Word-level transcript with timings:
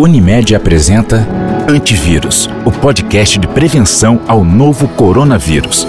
Unimed 0.00 0.54
apresenta 0.54 1.26
Antivírus, 1.68 2.48
o 2.64 2.70
podcast 2.70 3.36
de 3.36 3.48
prevenção 3.48 4.20
ao 4.28 4.44
novo 4.44 4.86
coronavírus. 4.86 5.88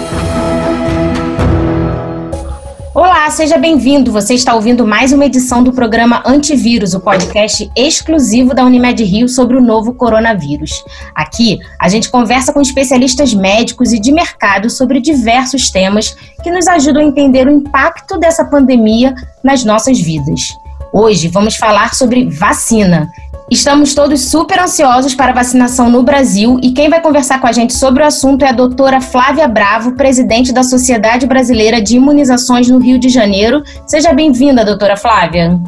Olá, 2.92 3.30
seja 3.30 3.56
bem-vindo. 3.56 4.10
Você 4.10 4.34
está 4.34 4.52
ouvindo 4.52 4.84
mais 4.84 5.12
uma 5.12 5.26
edição 5.26 5.62
do 5.62 5.72
programa 5.72 6.24
Antivírus, 6.26 6.92
o 6.92 6.98
podcast 6.98 7.70
exclusivo 7.76 8.52
da 8.52 8.64
Unimed 8.64 9.04
Rio 9.04 9.28
sobre 9.28 9.56
o 9.56 9.62
novo 9.62 9.94
coronavírus. 9.94 10.82
Aqui, 11.14 11.60
a 11.80 11.88
gente 11.88 12.10
conversa 12.10 12.52
com 12.52 12.60
especialistas 12.60 13.32
médicos 13.32 13.92
e 13.92 14.00
de 14.00 14.10
mercado 14.10 14.68
sobre 14.68 15.00
diversos 15.00 15.70
temas 15.70 16.16
que 16.42 16.50
nos 16.50 16.66
ajudam 16.66 17.02
a 17.02 17.06
entender 17.06 17.46
o 17.46 17.52
impacto 17.52 18.18
dessa 18.18 18.44
pandemia 18.44 19.14
nas 19.44 19.64
nossas 19.64 20.00
vidas. 20.00 20.48
Hoje 20.92 21.28
vamos 21.28 21.54
falar 21.54 21.94
sobre 21.94 22.28
vacina. 22.28 23.08
Estamos 23.50 23.94
todos 23.94 24.26
super 24.26 24.60
ansiosos 24.60 25.12
para 25.12 25.32
a 25.32 25.34
vacinação 25.34 25.90
no 25.90 26.04
Brasil 26.04 26.60
e 26.62 26.70
quem 26.70 26.88
vai 26.88 27.00
conversar 27.00 27.40
com 27.40 27.48
a 27.48 27.52
gente 27.52 27.74
sobre 27.74 28.00
o 28.00 28.06
assunto 28.06 28.44
é 28.44 28.50
a 28.50 28.52
doutora 28.52 29.00
Flávia 29.00 29.48
Bravo, 29.48 29.96
presidente 29.96 30.52
da 30.52 30.62
Sociedade 30.62 31.26
Brasileira 31.26 31.82
de 31.82 31.96
Imunizações 31.96 32.68
no 32.68 32.78
Rio 32.78 32.96
de 32.96 33.08
Janeiro. 33.08 33.64
Seja 33.88 34.12
bem-vinda, 34.12 34.64
doutora 34.64 34.96
Flávia. 34.96 35.58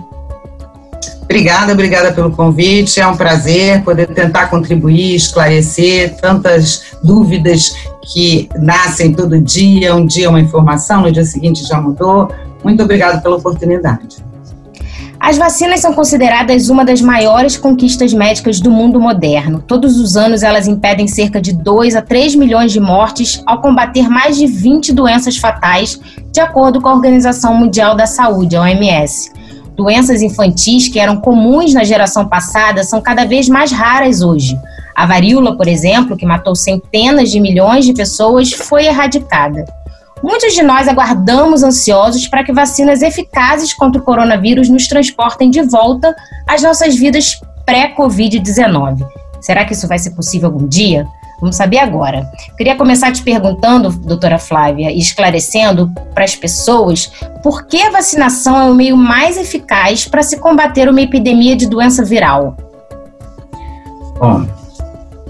Obrigada, 1.24 1.72
obrigada 1.72 2.12
pelo 2.12 2.30
convite. 2.30 3.00
É 3.00 3.06
um 3.06 3.16
prazer 3.16 3.82
poder 3.82 4.06
tentar 4.06 4.46
contribuir, 4.46 5.16
esclarecer 5.16 6.14
tantas 6.20 6.84
dúvidas 7.02 7.72
que 8.12 8.48
nascem 8.60 9.12
todo 9.12 9.40
dia. 9.40 9.92
Um 9.96 10.06
dia 10.06 10.30
uma 10.30 10.40
informação, 10.40 11.02
no 11.02 11.10
dia 11.10 11.24
seguinte 11.24 11.66
já 11.66 11.80
mudou. 11.80 12.30
Muito 12.62 12.80
obrigada 12.80 13.20
pela 13.20 13.38
oportunidade. 13.38 14.31
As 15.22 15.38
vacinas 15.38 15.78
são 15.78 15.92
consideradas 15.92 16.68
uma 16.68 16.84
das 16.84 17.00
maiores 17.00 17.56
conquistas 17.56 18.12
médicas 18.12 18.58
do 18.58 18.72
mundo 18.72 19.00
moderno. 19.00 19.62
Todos 19.64 19.96
os 20.00 20.16
anos 20.16 20.42
elas 20.42 20.66
impedem 20.66 21.06
cerca 21.06 21.40
de 21.40 21.52
2 21.52 21.94
a 21.94 22.02
3 22.02 22.34
milhões 22.34 22.72
de 22.72 22.80
mortes 22.80 23.40
ao 23.46 23.60
combater 23.60 24.08
mais 24.08 24.36
de 24.36 24.48
20 24.48 24.92
doenças 24.92 25.36
fatais, 25.36 26.00
de 26.32 26.40
acordo 26.40 26.80
com 26.80 26.88
a 26.88 26.94
Organização 26.94 27.54
Mundial 27.54 27.94
da 27.94 28.04
Saúde, 28.04 28.56
a 28.56 28.62
OMS. 28.62 29.30
Doenças 29.76 30.22
infantis 30.22 30.88
que 30.88 30.98
eram 30.98 31.20
comuns 31.20 31.72
na 31.72 31.84
geração 31.84 32.26
passada 32.26 32.82
são 32.82 33.00
cada 33.00 33.24
vez 33.24 33.48
mais 33.48 33.70
raras 33.70 34.22
hoje. 34.22 34.58
A 34.92 35.06
varíola, 35.06 35.56
por 35.56 35.68
exemplo, 35.68 36.16
que 36.16 36.26
matou 36.26 36.56
centenas 36.56 37.30
de 37.30 37.38
milhões 37.38 37.84
de 37.84 37.94
pessoas, 37.94 38.50
foi 38.50 38.86
erradicada. 38.86 39.64
Muitos 40.22 40.54
de 40.54 40.62
nós 40.62 40.86
aguardamos 40.86 41.64
ansiosos 41.64 42.28
para 42.28 42.44
que 42.44 42.52
vacinas 42.52 43.02
eficazes 43.02 43.74
contra 43.74 44.00
o 44.00 44.04
coronavírus 44.04 44.68
nos 44.68 44.86
transportem 44.86 45.50
de 45.50 45.62
volta 45.62 46.14
às 46.46 46.62
nossas 46.62 46.94
vidas 46.94 47.40
pré-Covid-19. 47.66 49.04
Será 49.40 49.64
que 49.64 49.72
isso 49.72 49.88
vai 49.88 49.98
ser 49.98 50.10
possível 50.10 50.48
algum 50.48 50.68
dia? 50.68 51.06
Vamos 51.40 51.56
saber 51.56 51.78
agora. 51.78 52.30
Queria 52.56 52.76
começar 52.76 53.10
te 53.10 53.20
perguntando, 53.20 53.90
doutora 53.90 54.38
Flávia, 54.38 54.92
e 54.92 55.00
esclarecendo 55.00 55.90
para 56.14 56.22
as 56.22 56.36
pessoas 56.36 57.10
por 57.42 57.66
que 57.66 57.82
a 57.82 57.90
vacinação 57.90 58.56
é 58.60 58.70
o 58.70 58.74
meio 58.74 58.96
mais 58.96 59.36
eficaz 59.36 60.06
para 60.06 60.22
se 60.22 60.36
combater 60.36 60.88
uma 60.88 61.00
epidemia 61.00 61.56
de 61.56 61.66
doença 61.66 62.04
viral. 62.04 62.56
Bom, 64.20 64.46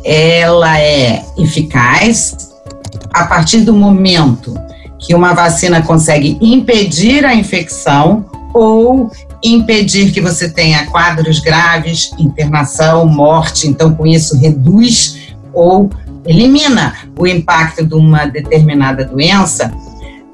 ela 0.04 0.78
é 0.78 1.24
eficaz 1.38 2.52
a 3.14 3.24
partir 3.24 3.60
do 3.60 3.72
momento 3.72 4.52
que 5.02 5.14
uma 5.14 5.34
vacina 5.34 5.82
consegue 5.82 6.38
impedir 6.40 7.24
a 7.24 7.34
infecção 7.34 8.24
ou 8.54 9.10
impedir 9.42 10.12
que 10.12 10.20
você 10.20 10.48
tenha 10.48 10.86
quadros 10.86 11.40
graves, 11.40 12.12
internação, 12.18 13.06
morte. 13.06 13.66
Então, 13.66 13.94
com 13.94 14.06
isso, 14.06 14.38
reduz 14.38 15.34
ou 15.52 15.90
elimina 16.24 16.94
o 17.18 17.26
impacto 17.26 17.84
de 17.84 17.94
uma 17.94 18.26
determinada 18.26 19.04
doença, 19.04 19.72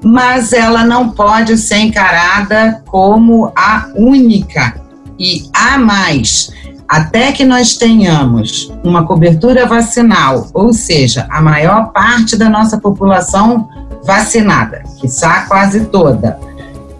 mas 0.03 0.53
ela 0.53 0.85
não 0.85 1.09
pode 1.09 1.57
ser 1.57 1.79
encarada 1.79 2.83
como 2.85 3.51
a 3.55 3.89
única. 3.95 4.79
E 5.17 5.49
há 5.53 5.77
mais. 5.77 6.51
Até 6.87 7.31
que 7.31 7.43
nós 7.43 7.75
tenhamos 7.75 8.71
uma 8.83 9.05
cobertura 9.05 9.65
vacinal, 9.67 10.47
ou 10.53 10.73
seja, 10.73 11.27
a 11.29 11.39
maior 11.41 11.91
parte 11.91 12.35
da 12.35 12.49
nossa 12.49 12.79
população 12.79 13.67
vacinada, 14.03 14.83
que 14.99 15.07
está 15.07 15.41
quase 15.41 15.85
toda, 15.85 16.39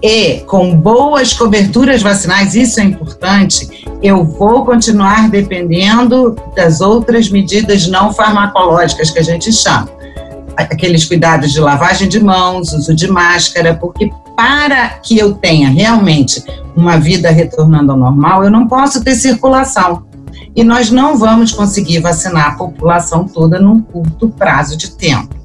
e 0.02 0.40
com 0.42 0.76
boas 0.76 1.34
coberturas 1.34 2.02
vacinais, 2.02 2.56
isso 2.56 2.80
é 2.80 2.84
importante, 2.84 3.86
eu 4.02 4.24
vou 4.24 4.66
continuar 4.66 5.30
dependendo 5.30 6.38
das 6.56 6.80
outras 6.80 7.30
medidas 7.30 7.86
não 7.88 8.14
farmacológicas 8.14 9.12
que 9.12 9.20
a 9.20 9.24
gente 9.24 9.52
chama. 9.52 9.90
Aqueles 10.56 11.04
cuidados 11.04 11.52
de 11.52 11.60
lavagem 11.60 12.08
de 12.08 12.22
mãos, 12.22 12.72
uso 12.72 12.96
de 12.96 13.10
máscara, 13.10 13.76
porque 13.76 14.10
para 14.38 14.90
que 14.90 15.18
eu 15.18 15.34
tenha 15.34 15.70
realmente 15.70 16.44
uma 16.76 16.98
vida 16.98 17.30
retornando 17.30 17.92
ao 17.92 17.98
normal, 17.98 18.44
eu 18.44 18.52
não 18.52 18.68
posso 18.68 19.04
ter 19.04 19.16
circulação. 19.16 20.06
E 20.56 20.64
nós 20.64 20.90
não 20.90 21.18
vamos 21.18 21.52
conseguir 21.52 22.00
vacinar 22.00 22.48
a 22.48 22.56
população 22.56 23.26
toda 23.26 23.60
num 23.60 23.81
curto 23.81 24.30
prazo 24.30 24.78
de 24.78 24.92
tempo. 24.92 25.38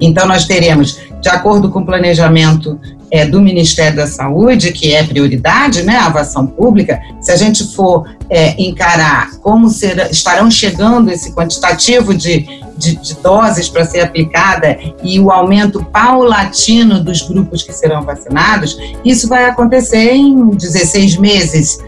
Então, 0.00 0.26
nós 0.26 0.46
teremos, 0.46 0.98
de 1.20 1.28
acordo 1.28 1.70
com 1.70 1.80
o 1.80 1.86
planejamento 1.86 2.78
é, 3.10 3.24
do 3.24 3.40
Ministério 3.40 3.96
da 3.96 4.06
Saúde, 4.06 4.72
que 4.72 4.92
é 4.92 5.04
prioridade, 5.04 5.82
né, 5.82 5.96
a 5.96 6.08
ação 6.08 6.46
pública, 6.46 7.00
se 7.20 7.30
a 7.30 7.36
gente 7.36 7.64
for 7.74 8.08
é, 8.28 8.60
encarar 8.60 9.30
como 9.40 9.68
será, 9.68 10.10
estarão 10.10 10.50
chegando 10.50 11.10
esse 11.10 11.32
quantitativo 11.32 12.12
de, 12.12 12.44
de, 12.76 12.96
de 12.96 13.14
doses 13.22 13.68
para 13.68 13.84
ser 13.84 14.00
aplicada 14.00 14.76
e 15.02 15.20
o 15.20 15.30
aumento 15.30 15.84
paulatino 15.84 17.02
dos 17.02 17.22
grupos 17.22 17.62
que 17.62 17.72
serão 17.72 18.02
vacinados, 18.02 18.76
isso 19.04 19.28
vai 19.28 19.44
acontecer 19.44 20.12
em 20.12 20.50
16 20.50 21.16
meses 21.16 21.78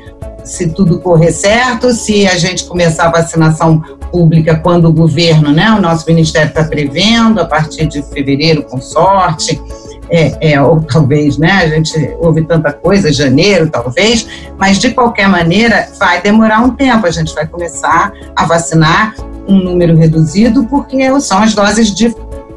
se 0.46 0.68
tudo 0.68 1.00
correr 1.00 1.32
certo, 1.32 1.92
se 1.92 2.26
a 2.26 2.38
gente 2.38 2.64
começar 2.64 3.06
a 3.06 3.10
vacinação 3.10 3.80
pública 4.12 4.56
quando 4.56 4.86
o 4.86 4.92
governo, 4.92 5.52
né, 5.52 5.70
o 5.72 5.80
nosso 5.80 6.06
ministério 6.06 6.48
está 6.48 6.64
prevendo, 6.64 7.40
a 7.40 7.44
partir 7.44 7.86
de 7.86 8.00
fevereiro, 8.02 8.62
com 8.62 8.80
sorte, 8.80 9.60
é, 10.08 10.52
é, 10.52 10.62
ou 10.62 10.80
talvez, 10.80 11.36
né, 11.36 11.50
a 11.50 11.66
gente 11.66 11.92
ouve 12.20 12.42
tanta 12.42 12.72
coisa, 12.72 13.12
janeiro 13.12 13.68
talvez, 13.68 14.26
mas 14.56 14.78
de 14.78 14.92
qualquer 14.92 15.28
maneira 15.28 15.88
vai 15.98 16.22
demorar 16.22 16.60
um 16.60 16.70
tempo, 16.70 17.06
a 17.06 17.10
gente 17.10 17.34
vai 17.34 17.46
começar 17.46 18.12
a 18.36 18.46
vacinar 18.46 19.14
um 19.48 19.58
número 19.58 19.96
reduzido, 19.96 20.64
porque 20.64 21.20
são 21.20 21.38
as 21.38 21.54
doses 21.54 21.92
de, 21.92 22.14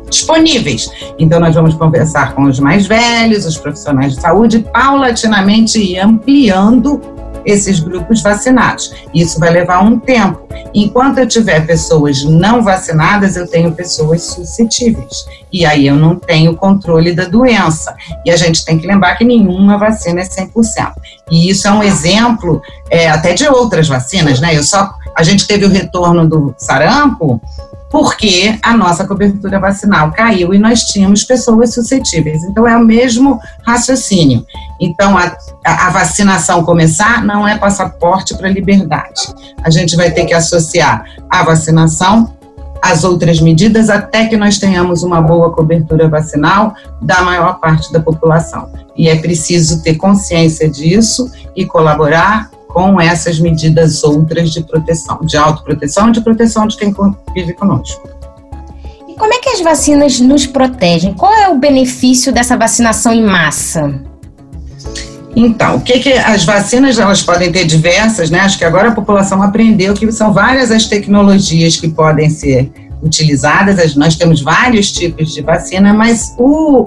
disponíveis. 0.07 0.91
Então, 1.17 1.39
nós 1.39 1.55
vamos 1.55 1.73
conversar 1.73 2.33
com 2.33 2.43
os 2.43 2.59
mais 2.59 2.85
velhos, 2.85 3.45
os 3.45 3.57
profissionais 3.57 4.15
de 4.15 4.21
saúde, 4.21 4.59
paulatinamente 4.71 5.97
ampliando 5.97 7.01
esses 7.45 7.79
grupos 7.79 8.21
vacinados. 8.21 8.93
Isso 9.13 9.39
vai 9.39 9.49
levar 9.51 9.83
um 9.83 9.99
tempo. 9.99 10.47
Enquanto 10.73 11.19
eu 11.19 11.27
tiver 11.27 11.65
pessoas 11.65 12.23
não 12.23 12.63
vacinadas, 12.63 13.35
eu 13.35 13.47
tenho 13.47 13.71
pessoas 13.71 14.23
suscetíveis. 14.23 15.25
E 15.51 15.65
aí 15.65 15.87
eu 15.87 15.95
não 15.95 16.15
tenho 16.15 16.55
controle 16.55 17.13
da 17.13 17.25
doença. 17.25 17.95
E 18.25 18.31
a 18.31 18.35
gente 18.35 18.63
tem 18.63 18.77
que 18.77 18.87
lembrar 18.87 19.15
que 19.15 19.23
nenhuma 19.23 19.77
vacina 19.77 20.21
é 20.21 20.23
100%. 20.23 20.93
E 21.31 21.49
isso 21.49 21.67
é 21.67 21.71
um 21.71 21.83
exemplo 21.83 22.61
é, 22.89 23.09
até 23.09 23.33
de 23.33 23.47
outras 23.47 23.87
vacinas, 23.87 24.39
né? 24.39 24.55
Eu 24.55 24.63
só, 24.63 24.93
a 25.15 25.23
gente 25.23 25.47
teve 25.47 25.65
o 25.65 25.69
retorno 25.69 26.27
do 26.27 26.53
sarampo 26.57 27.41
porque 27.89 28.57
a 28.61 28.75
nossa 28.77 29.05
cobertura 29.05 29.59
vacinal 29.59 30.11
caiu 30.11 30.53
e 30.53 30.59
nós 30.59 30.83
tínhamos 30.83 31.23
pessoas 31.23 31.73
suscetíveis. 31.73 32.43
Então, 32.43 32.67
é 32.67 32.77
o 32.77 32.85
mesmo 32.85 33.39
raciocínio. 33.65 34.45
Então, 34.79 35.17
a, 35.17 35.35
a 35.65 35.89
vacinação 35.89 36.63
começar 36.63 37.23
não 37.23 37.47
é 37.47 37.57
passaporte 37.57 38.35
para 38.37 38.49
liberdade. 38.49 39.33
A 39.63 39.69
gente 39.69 39.95
vai 39.95 40.11
ter 40.11 40.25
que 40.25 40.33
associar 40.33 41.03
a 41.29 41.43
vacinação 41.43 42.33
às 42.81 43.03
outras 43.03 43.41
medidas 43.41 43.89
até 43.89 44.25
que 44.27 44.37
nós 44.37 44.57
tenhamos 44.57 45.03
uma 45.03 45.21
boa 45.21 45.51
cobertura 45.51 46.07
vacinal 46.07 46.73
da 47.01 47.21
maior 47.21 47.59
parte 47.59 47.91
da 47.91 47.99
população. 47.99 48.71
E 48.95 49.09
é 49.09 49.15
preciso 49.15 49.81
ter 49.81 49.95
consciência 49.95 50.69
disso 50.69 51.29
e 51.55 51.65
colaborar 51.65 52.49
com 52.69 53.01
essas 53.01 53.39
medidas 53.39 54.03
outras 54.03 54.51
de 54.51 54.63
proteção, 54.63 55.19
de 55.23 55.35
autoproteção 55.35 56.09
e 56.09 56.11
de 56.11 56.21
proteção 56.21 56.67
de 56.67 56.77
quem 56.77 56.93
vive 57.33 57.53
conosco. 57.53 58.07
E 59.07 59.15
como 59.15 59.33
é 59.33 59.39
que 59.39 59.49
as 59.49 59.61
vacinas 59.61 60.19
nos 60.19 60.45
protegem? 60.45 61.13
Qual 61.13 61.33
é 61.33 61.49
o 61.49 61.57
benefício 61.57 62.31
dessa 62.31 62.55
vacinação 62.55 63.11
em 63.11 63.25
massa? 63.25 63.99
Então, 65.35 65.77
o 65.77 65.81
que, 65.81 65.99
que 65.99 66.13
as 66.13 66.45
vacinas 66.45 66.99
elas 66.99 67.23
podem 67.23 67.51
ter 67.51 67.65
diversas, 67.65 68.29
né? 68.29 68.39
Acho 68.41 68.57
que 68.57 68.65
agora 68.65 68.89
a 68.89 68.95
população 68.95 69.41
aprendeu 69.41 69.93
que 69.93 70.11
são 70.11 70.31
várias 70.31 70.71
as 70.71 70.85
tecnologias 70.85 71.75
que 71.75 71.87
podem 71.87 72.29
ser 72.29 72.71
utilizadas. 73.01 73.95
Nós 73.95 74.15
temos 74.15 74.41
vários 74.41 74.91
tipos 74.91 75.33
de 75.33 75.41
vacina, 75.41 75.93
mas 75.93 76.35
o 76.37 76.85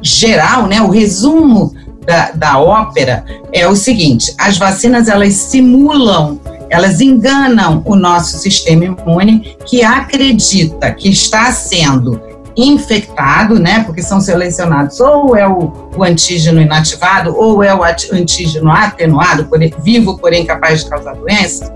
geral, 0.00 0.66
né, 0.66 0.82
o 0.82 0.90
resumo 0.90 1.74
da, 2.06 2.30
da 2.32 2.58
ópera 2.58 3.24
é 3.52 3.66
o 3.66 3.74
seguinte: 3.74 4.34
as 4.38 4.58
vacinas 4.58 5.08
elas 5.08 5.34
simulam 5.34 6.38
elas 6.70 7.00
enganam 7.00 7.82
o 7.84 7.94
nosso 7.94 8.38
sistema 8.38 8.84
imune 8.84 9.56
que 9.64 9.84
acredita 9.84 10.92
que 10.92 11.08
está 11.08 11.52
sendo 11.52 12.20
infectado, 12.56 13.58
né? 13.58 13.82
Porque 13.84 14.02
são 14.02 14.20
selecionados 14.20 15.00
ou 15.00 15.36
é 15.36 15.46
o, 15.46 15.72
o 15.96 16.02
antígeno 16.02 16.60
inativado 16.60 17.36
ou 17.36 17.62
é 17.62 17.74
o 17.74 17.82
antígeno 17.84 18.70
atenuado, 18.70 19.48
vivo, 19.82 20.18
porém 20.18 20.44
capaz 20.44 20.82
de 20.82 20.90
causar 20.90 21.14
doença, 21.14 21.72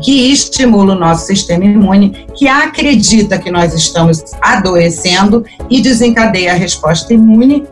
que 0.00 0.32
estimula 0.32 0.94
o 0.94 0.98
nosso 0.98 1.26
sistema 1.26 1.64
imune, 1.64 2.26
que 2.36 2.48
acredita 2.48 3.38
que 3.38 3.50
nós 3.50 3.74
estamos 3.74 4.22
adoecendo 4.40 5.44
e 5.68 5.80
desencadeia 5.80 6.52
a 6.52 6.56
resposta 6.56 7.12
imune 7.12 7.64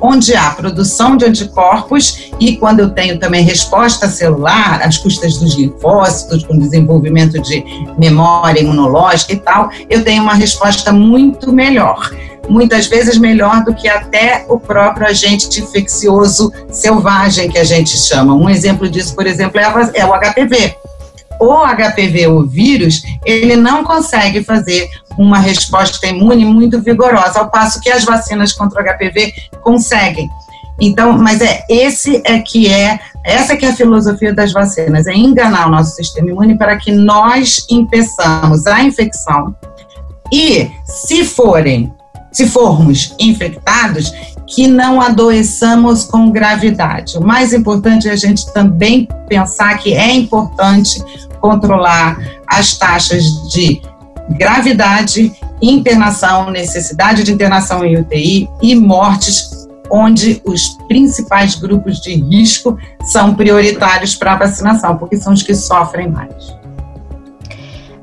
onde 0.00 0.34
há 0.34 0.50
produção 0.50 1.16
de 1.16 1.24
anticorpos 1.24 2.30
e 2.38 2.56
quando 2.56 2.80
eu 2.80 2.90
tenho 2.90 3.18
também 3.18 3.42
resposta 3.42 4.08
celular, 4.08 4.80
às 4.82 4.96
custas 4.96 5.36
dos 5.38 5.54
linfócitos, 5.54 6.44
com 6.44 6.58
desenvolvimento 6.58 7.40
de 7.40 7.64
memória 7.98 8.60
imunológica 8.60 9.32
e 9.32 9.36
tal, 9.36 9.70
eu 9.88 10.02
tenho 10.02 10.22
uma 10.22 10.34
resposta 10.34 10.92
muito 10.92 11.52
melhor. 11.52 12.10
Muitas 12.48 12.86
vezes 12.86 13.16
melhor 13.16 13.62
do 13.64 13.74
que 13.74 13.88
até 13.88 14.44
o 14.48 14.58
próprio 14.58 15.06
agente 15.06 15.60
infeccioso 15.60 16.52
selvagem 16.70 17.48
que 17.48 17.58
a 17.58 17.64
gente 17.64 17.96
chama. 17.96 18.34
Um 18.34 18.48
exemplo 18.48 18.88
disso, 18.88 19.14
por 19.14 19.26
exemplo, 19.26 19.60
é 19.60 20.04
o 20.04 20.12
HPV 20.12 20.79
o 21.40 21.66
HPV, 21.66 22.26
o 22.26 22.46
vírus, 22.46 23.02
ele 23.24 23.56
não 23.56 23.82
consegue 23.82 24.44
fazer 24.44 24.88
uma 25.16 25.38
resposta 25.38 26.06
imune 26.06 26.44
muito 26.44 26.80
vigorosa, 26.80 27.40
ao 27.40 27.50
passo 27.50 27.80
que 27.80 27.90
as 27.90 28.04
vacinas 28.04 28.52
contra 28.52 28.82
o 28.82 28.84
HPV 28.84 29.32
conseguem. 29.62 30.28
Então, 30.80 31.16
mas 31.18 31.40
é 31.40 31.64
esse 31.68 32.22
é 32.24 32.38
que 32.38 32.72
é 32.72 32.98
essa 33.24 33.56
que 33.56 33.66
é 33.66 33.70
a 33.70 33.76
filosofia 33.76 34.32
das 34.32 34.52
vacinas, 34.52 35.06
é 35.06 35.14
enganar 35.14 35.66
o 35.66 35.70
nosso 35.70 35.94
sistema 35.94 36.30
imune 36.30 36.56
para 36.56 36.76
que 36.76 36.90
nós 36.90 37.66
impeçamos 37.70 38.66
a 38.66 38.82
infecção 38.82 39.54
e, 40.32 40.70
se 40.84 41.24
forem, 41.24 41.92
se 42.32 42.46
formos 42.46 43.14
infectados, 43.18 44.12
que 44.46 44.66
não 44.66 45.00
adoeçamos 45.00 46.04
com 46.04 46.30
gravidade. 46.30 47.16
O 47.18 47.24
mais 47.24 47.52
importante 47.52 48.08
é 48.08 48.12
a 48.12 48.16
gente 48.16 48.52
também 48.52 49.06
pensar 49.28 49.78
que 49.78 49.94
é 49.94 50.12
importante 50.12 51.02
controlar 51.40 52.18
as 52.46 52.76
taxas 52.76 53.24
de 53.50 53.80
gravidade, 54.38 55.32
internação, 55.60 56.50
necessidade 56.50 57.24
de 57.24 57.32
internação 57.32 57.84
em 57.84 57.98
UTI 57.98 58.48
e 58.62 58.74
mortes, 58.74 59.68
onde 59.90 60.40
os 60.44 60.68
principais 60.86 61.56
grupos 61.56 62.00
de 62.00 62.14
risco 62.14 62.78
são 63.04 63.34
prioritários 63.34 64.14
para 64.14 64.34
a 64.34 64.36
vacinação, 64.36 64.96
porque 64.96 65.16
são 65.16 65.32
os 65.32 65.42
que 65.42 65.54
sofrem 65.54 66.08
mais. 66.08 66.60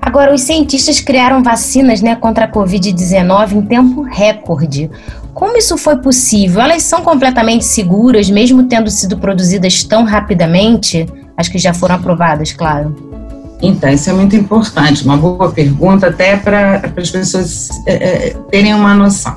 Agora, 0.02 0.34
os 0.34 0.42
cientistas 0.42 1.02
criaram 1.02 1.44
vacinas 1.44 2.02
né, 2.02 2.16
contra 2.16 2.46
a 2.46 2.52
Covid-19 2.52 3.54
em 3.54 3.62
tempo 3.62 4.02
recorde. 4.02 4.90
Como 5.34 5.58
isso 5.58 5.78
foi 5.78 5.98
possível? 5.98 6.62
Elas 6.62 6.84
são 6.84 7.02
completamente 7.02 7.66
seguras, 7.66 8.30
mesmo 8.30 8.64
tendo 8.64 8.90
sido 8.90 9.18
produzidas 9.18 9.84
tão 9.84 10.04
rapidamente? 10.04 11.06
As 11.36 11.48
que 11.48 11.58
já 11.58 11.74
foram 11.74 11.96
aprovadas, 11.96 12.54
claro. 12.54 13.17
Então, 13.62 13.90
isso 13.90 14.10
é 14.10 14.14
muito 14.14 14.36
importante, 14.36 15.04
uma 15.04 15.18
boa 15.18 15.52
pergunta, 15.52 16.08
até 16.08 16.38
para 16.38 16.92
as 16.96 17.10
pessoas 17.10 17.70
é, 17.86 17.94
é, 17.94 18.30
terem 18.52 18.74
uma 18.74 18.94
noção. 18.94 19.36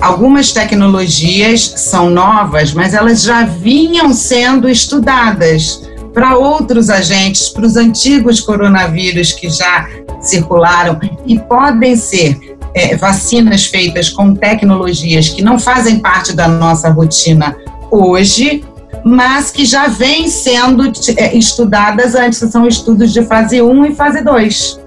Algumas 0.00 0.52
tecnologias 0.52 1.74
são 1.76 2.10
novas, 2.10 2.74
mas 2.74 2.92
elas 2.92 3.22
já 3.22 3.44
vinham 3.44 4.12
sendo 4.12 4.68
estudadas 4.68 5.80
para 6.12 6.36
outros 6.36 6.90
agentes, 6.90 7.48
para 7.48 7.64
os 7.64 7.76
antigos 7.76 8.40
coronavírus 8.40 9.32
que 9.32 9.48
já 9.48 9.88
circularam 10.20 11.00
e 11.26 11.38
podem 11.38 11.96
ser 11.96 12.56
é, 12.74 12.96
vacinas 12.96 13.64
feitas 13.66 14.10
com 14.10 14.34
tecnologias 14.34 15.28
que 15.28 15.42
não 15.42 15.58
fazem 15.58 15.98
parte 16.00 16.34
da 16.34 16.48
nossa 16.48 16.90
rotina 16.90 17.56
hoje, 17.90 18.64
mas 19.04 19.50
que 19.50 19.64
já 19.64 19.88
vêm 19.88 20.28
sendo 20.28 20.84
é, 21.16 21.36
estudadas 21.36 22.14
antes, 22.14 22.38
são 22.38 22.66
estudos 22.66 23.12
de 23.12 23.22
fase 23.24 23.60
1 23.60 23.86
e 23.86 23.94
fase 23.94 24.22
2. 24.22 24.80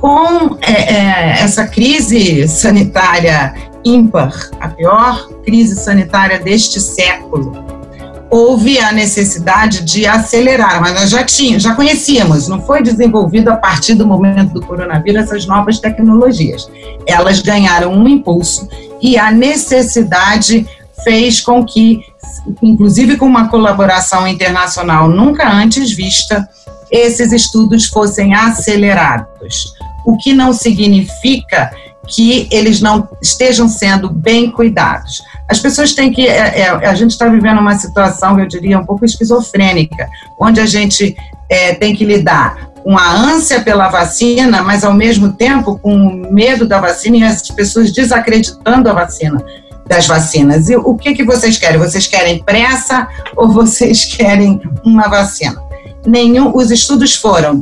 Com 0.00 0.58
é, 0.60 0.72
é, 0.72 1.30
essa 1.40 1.66
crise 1.66 2.46
sanitária 2.48 3.54
ímpar, 3.84 4.50
a 4.60 4.68
pior 4.68 5.28
crise 5.44 5.76
sanitária 5.76 6.38
deste 6.38 6.80
século, 6.80 7.64
houve 8.30 8.80
a 8.80 8.90
necessidade 8.90 9.84
de 9.84 10.06
acelerar, 10.06 10.80
mas 10.80 10.92
nós 10.94 11.10
já 11.10 11.22
tínhamos, 11.22 11.62
já 11.62 11.74
conhecíamos, 11.74 12.48
não 12.48 12.60
foi 12.60 12.82
desenvolvido 12.82 13.48
a 13.48 13.56
partir 13.56 13.94
do 13.94 14.06
momento 14.06 14.54
do 14.54 14.62
coronavírus 14.66 15.22
essas 15.22 15.46
novas 15.46 15.78
tecnologias. 15.78 16.68
Elas 17.06 17.40
ganharam 17.40 17.92
um 17.92 18.08
impulso 18.08 18.68
e 19.00 19.16
a 19.16 19.30
necessidade 19.30 20.66
fez 21.04 21.40
com 21.40 21.64
que 21.64 22.00
inclusive 22.62 23.16
com 23.16 23.26
uma 23.26 23.48
colaboração 23.48 24.26
internacional 24.26 25.08
nunca 25.08 25.48
antes 25.48 25.92
vista, 25.92 26.48
esses 26.90 27.32
estudos 27.32 27.86
fossem 27.86 28.34
acelerados. 28.34 29.74
O 30.06 30.16
que 30.16 30.32
não 30.32 30.52
significa 30.52 31.72
que 32.06 32.46
eles 32.50 32.82
não 32.82 33.08
estejam 33.22 33.66
sendo 33.66 34.10
bem 34.10 34.50
cuidados. 34.50 35.22
As 35.48 35.58
pessoas 35.58 35.94
têm 35.94 36.12
que. 36.12 36.26
É, 36.26 36.60
é, 36.60 36.68
a 36.68 36.94
gente 36.94 37.12
está 37.12 37.26
vivendo 37.28 37.58
uma 37.58 37.78
situação, 37.78 38.38
eu 38.38 38.46
diria, 38.46 38.78
um 38.78 38.84
pouco 38.84 39.06
esquizofrênica, 39.06 40.06
onde 40.38 40.60
a 40.60 40.66
gente 40.66 41.16
é, 41.48 41.74
tem 41.74 41.94
que 41.94 42.04
lidar 42.04 42.74
com 42.82 42.98
a 42.98 43.10
ânsia 43.10 43.62
pela 43.62 43.88
vacina, 43.88 44.62
mas 44.62 44.84
ao 44.84 44.92
mesmo 44.92 45.32
tempo 45.32 45.78
com 45.78 45.96
o 45.96 46.32
medo 46.32 46.68
da 46.68 46.78
vacina 46.78 47.16
e 47.16 47.22
as 47.22 47.48
pessoas 47.50 47.90
desacreditando 47.90 48.90
a 48.90 48.92
vacina 48.92 49.42
das 49.86 50.06
vacinas. 50.06 50.68
E 50.68 50.76
o 50.76 50.94
que, 50.94 51.14
que 51.14 51.24
vocês 51.24 51.58
querem? 51.58 51.78
Vocês 51.78 52.06
querem 52.06 52.42
pressa 52.42 53.06
ou 53.36 53.50
vocês 53.50 54.04
querem 54.16 54.60
uma 54.84 55.08
vacina? 55.08 55.62
Nenhum, 56.06 56.54
os 56.54 56.70
estudos 56.70 57.14
foram 57.14 57.60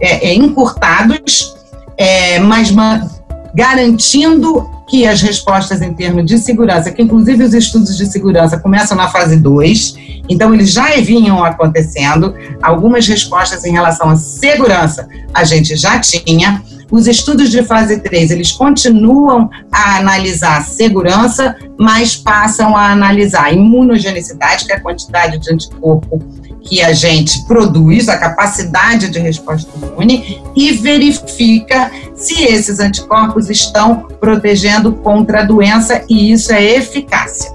é, 0.00 0.30
é, 0.30 0.34
encurtados, 0.34 1.54
é, 1.96 2.38
mas 2.40 2.70
uma, 2.70 3.08
garantindo 3.54 4.68
que 4.88 5.06
as 5.06 5.22
respostas 5.22 5.80
em 5.80 5.94
termos 5.94 6.26
de 6.26 6.38
segurança, 6.38 6.90
que 6.90 7.02
inclusive 7.02 7.42
os 7.44 7.54
estudos 7.54 7.96
de 7.96 8.06
segurança 8.06 8.58
começam 8.58 8.96
na 8.96 9.08
fase 9.08 9.36
2, 9.36 9.94
então 10.28 10.52
eles 10.52 10.72
já 10.72 10.90
vinham 11.00 11.42
acontecendo, 11.42 12.34
algumas 12.62 13.06
respostas 13.06 13.64
em 13.64 13.72
relação 13.72 14.10
à 14.10 14.16
segurança 14.16 15.08
a 15.32 15.44
gente 15.44 15.74
já 15.76 15.98
tinha, 15.98 16.62
os 16.90 17.06
estudos 17.06 17.50
de 17.50 17.62
fase 17.62 18.00
3, 18.00 18.30
eles 18.30 18.52
continuam 18.52 19.48
a 19.72 19.98
analisar 19.98 20.64
segurança, 20.64 21.56
mas 21.78 22.16
passam 22.16 22.76
a 22.76 22.90
analisar 22.90 23.52
imunogenicidade, 23.52 24.66
que 24.66 24.72
é 24.72 24.76
a 24.76 24.80
quantidade 24.80 25.38
de 25.38 25.52
anticorpo 25.52 26.22
que 26.62 26.82
a 26.82 26.92
gente 26.92 27.44
produz, 27.46 28.08
a 28.08 28.16
capacidade 28.16 29.10
de 29.10 29.18
resposta 29.18 29.70
imune, 29.76 30.40
e 30.56 30.72
verifica 30.72 31.90
se 32.14 32.42
esses 32.44 32.80
anticorpos 32.80 33.50
estão 33.50 34.06
protegendo 34.18 34.92
contra 34.92 35.40
a 35.40 35.44
doença, 35.44 36.02
e 36.08 36.32
isso 36.32 36.52
é 36.52 36.64
eficácia. 36.76 37.52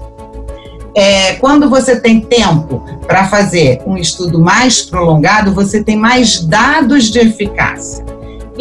É, 0.94 1.34
quando 1.34 1.68
você 1.68 2.00
tem 2.00 2.20
tempo 2.20 2.84
para 3.06 3.24
fazer 3.28 3.80
um 3.86 3.96
estudo 3.96 4.40
mais 4.40 4.82
prolongado, 4.82 5.54
você 5.54 5.82
tem 5.82 5.96
mais 5.96 6.40
dados 6.40 7.10
de 7.10 7.20
eficácia. 7.20 8.04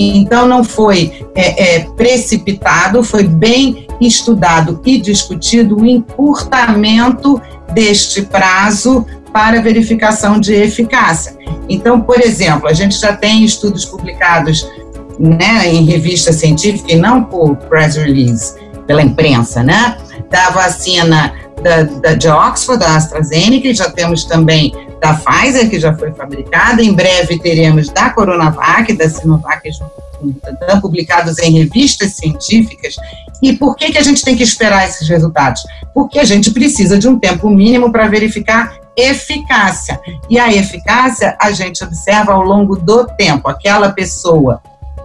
Então, 0.01 0.47
não 0.47 0.63
foi 0.63 1.25
é, 1.35 1.75
é, 1.75 1.79
precipitado, 1.97 3.03
foi 3.03 3.23
bem 3.23 3.85
estudado 3.99 4.81
e 4.85 4.97
discutido 4.97 5.77
o 5.77 5.85
encurtamento 5.85 7.41
deste 7.73 8.21
prazo 8.21 9.05
para 9.33 9.61
verificação 9.61 10.39
de 10.39 10.53
eficácia. 10.53 11.37
Então, 11.67 11.99
por 11.99 12.19
exemplo, 12.21 12.67
a 12.67 12.73
gente 12.73 12.97
já 12.97 13.15
tem 13.15 13.43
estudos 13.43 13.85
publicados 13.85 14.65
né, 15.19 15.67
em 15.67 15.83
revista 15.83 16.31
científica 16.31 16.93
e 16.93 16.95
não 16.95 17.23
por 17.25 17.57
press 17.57 17.97
release, 17.97 18.55
pela 18.87 19.01
imprensa, 19.01 19.61
né, 19.61 19.97
da 20.31 20.49
vacina 20.49 21.33
da, 21.61 21.83
da, 21.83 22.13
de 22.15 22.29
Oxford, 22.29 22.79
da 22.79 22.95
AstraZeneca, 22.95 23.67
e 23.67 23.73
já 23.73 23.89
temos 23.89 24.23
também 24.23 24.73
da 24.99 25.13
Pfizer, 25.13 25.69
que 25.69 25.79
já 25.79 25.95
foi 25.95 26.11
fabricada. 26.11 26.83
Em 26.83 26.93
breve 26.93 27.39
teremos 27.39 27.89
da 27.89 28.09
Coronavac, 28.09 28.91
da 28.93 29.09
Sinovac, 29.09 29.69
publicados 30.81 31.39
em 31.39 31.59
revistas 31.59 32.13
científicas. 32.13 32.95
E 33.41 33.53
por 33.53 33.75
que, 33.75 33.91
que 33.91 33.97
a 33.97 34.03
gente 34.03 34.23
tem 34.23 34.35
que 34.35 34.43
esperar 34.43 34.87
esses 34.87 35.07
resultados? 35.07 35.63
Porque 35.93 36.19
a 36.19 36.25
gente 36.25 36.51
precisa 36.51 36.97
de 36.97 37.07
um 37.07 37.17
tempo 37.17 37.49
mínimo 37.49 37.91
para 37.91 38.07
verificar 38.07 38.77
eficácia. 38.95 39.99
E 40.29 40.37
a 40.37 40.51
eficácia 40.53 41.37
a 41.39 41.51
gente 41.51 41.83
observa 41.83 42.33
ao 42.33 42.43
longo 42.43 42.75
do 42.75 43.05
tempo. 43.05 43.47
Aquela 43.47 43.91
pessoa, 43.91 44.61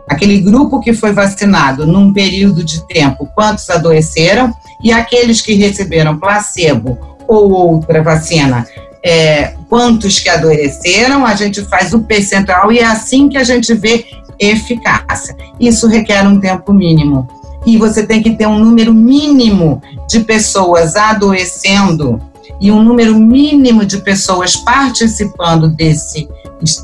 aquele 0.08 0.40
grupo 0.40 0.80
que 0.80 0.92
foi 0.92 1.12
vacinado 1.12 1.86
num 1.86 2.12
período 2.12 2.64
de 2.64 2.84
tempo, 2.88 3.28
quantos 3.34 3.70
adoeceram, 3.70 4.52
e 4.82 4.92
aqueles 4.92 5.40
que 5.40 5.54
receberam 5.54 6.18
placebo 6.18 6.98
ou 7.26 7.52
outra 7.52 8.02
vacina 8.02 8.66
é, 9.04 9.54
quantos 9.68 10.18
que 10.18 10.30
adoeceram, 10.30 11.26
a 11.26 11.34
gente 11.34 11.62
faz 11.66 11.92
o 11.92 12.00
percentual 12.00 12.72
e 12.72 12.78
é 12.78 12.84
assim 12.84 13.28
que 13.28 13.36
a 13.36 13.44
gente 13.44 13.74
vê 13.74 14.06
eficácia. 14.38 15.36
Isso 15.60 15.86
requer 15.86 16.26
um 16.26 16.40
tempo 16.40 16.72
mínimo. 16.72 17.28
E 17.66 17.76
você 17.76 18.06
tem 18.06 18.22
que 18.22 18.34
ter 18.34 18.46
um 18.46 18.58
número 18.58 18.94
mínimo 18.94 19.82
de 20.08 20.20
pessoas 20.20 20.96
adoecendo 20.96 22.20
e 22.60 22.70
um 22.70 22.82
número 22.82 23.18
mínimo 23.18 23.84
de 23.84 23.98
pessoas 23.98 24.56
participando 24.56 25.68
desse, 25.68 26.28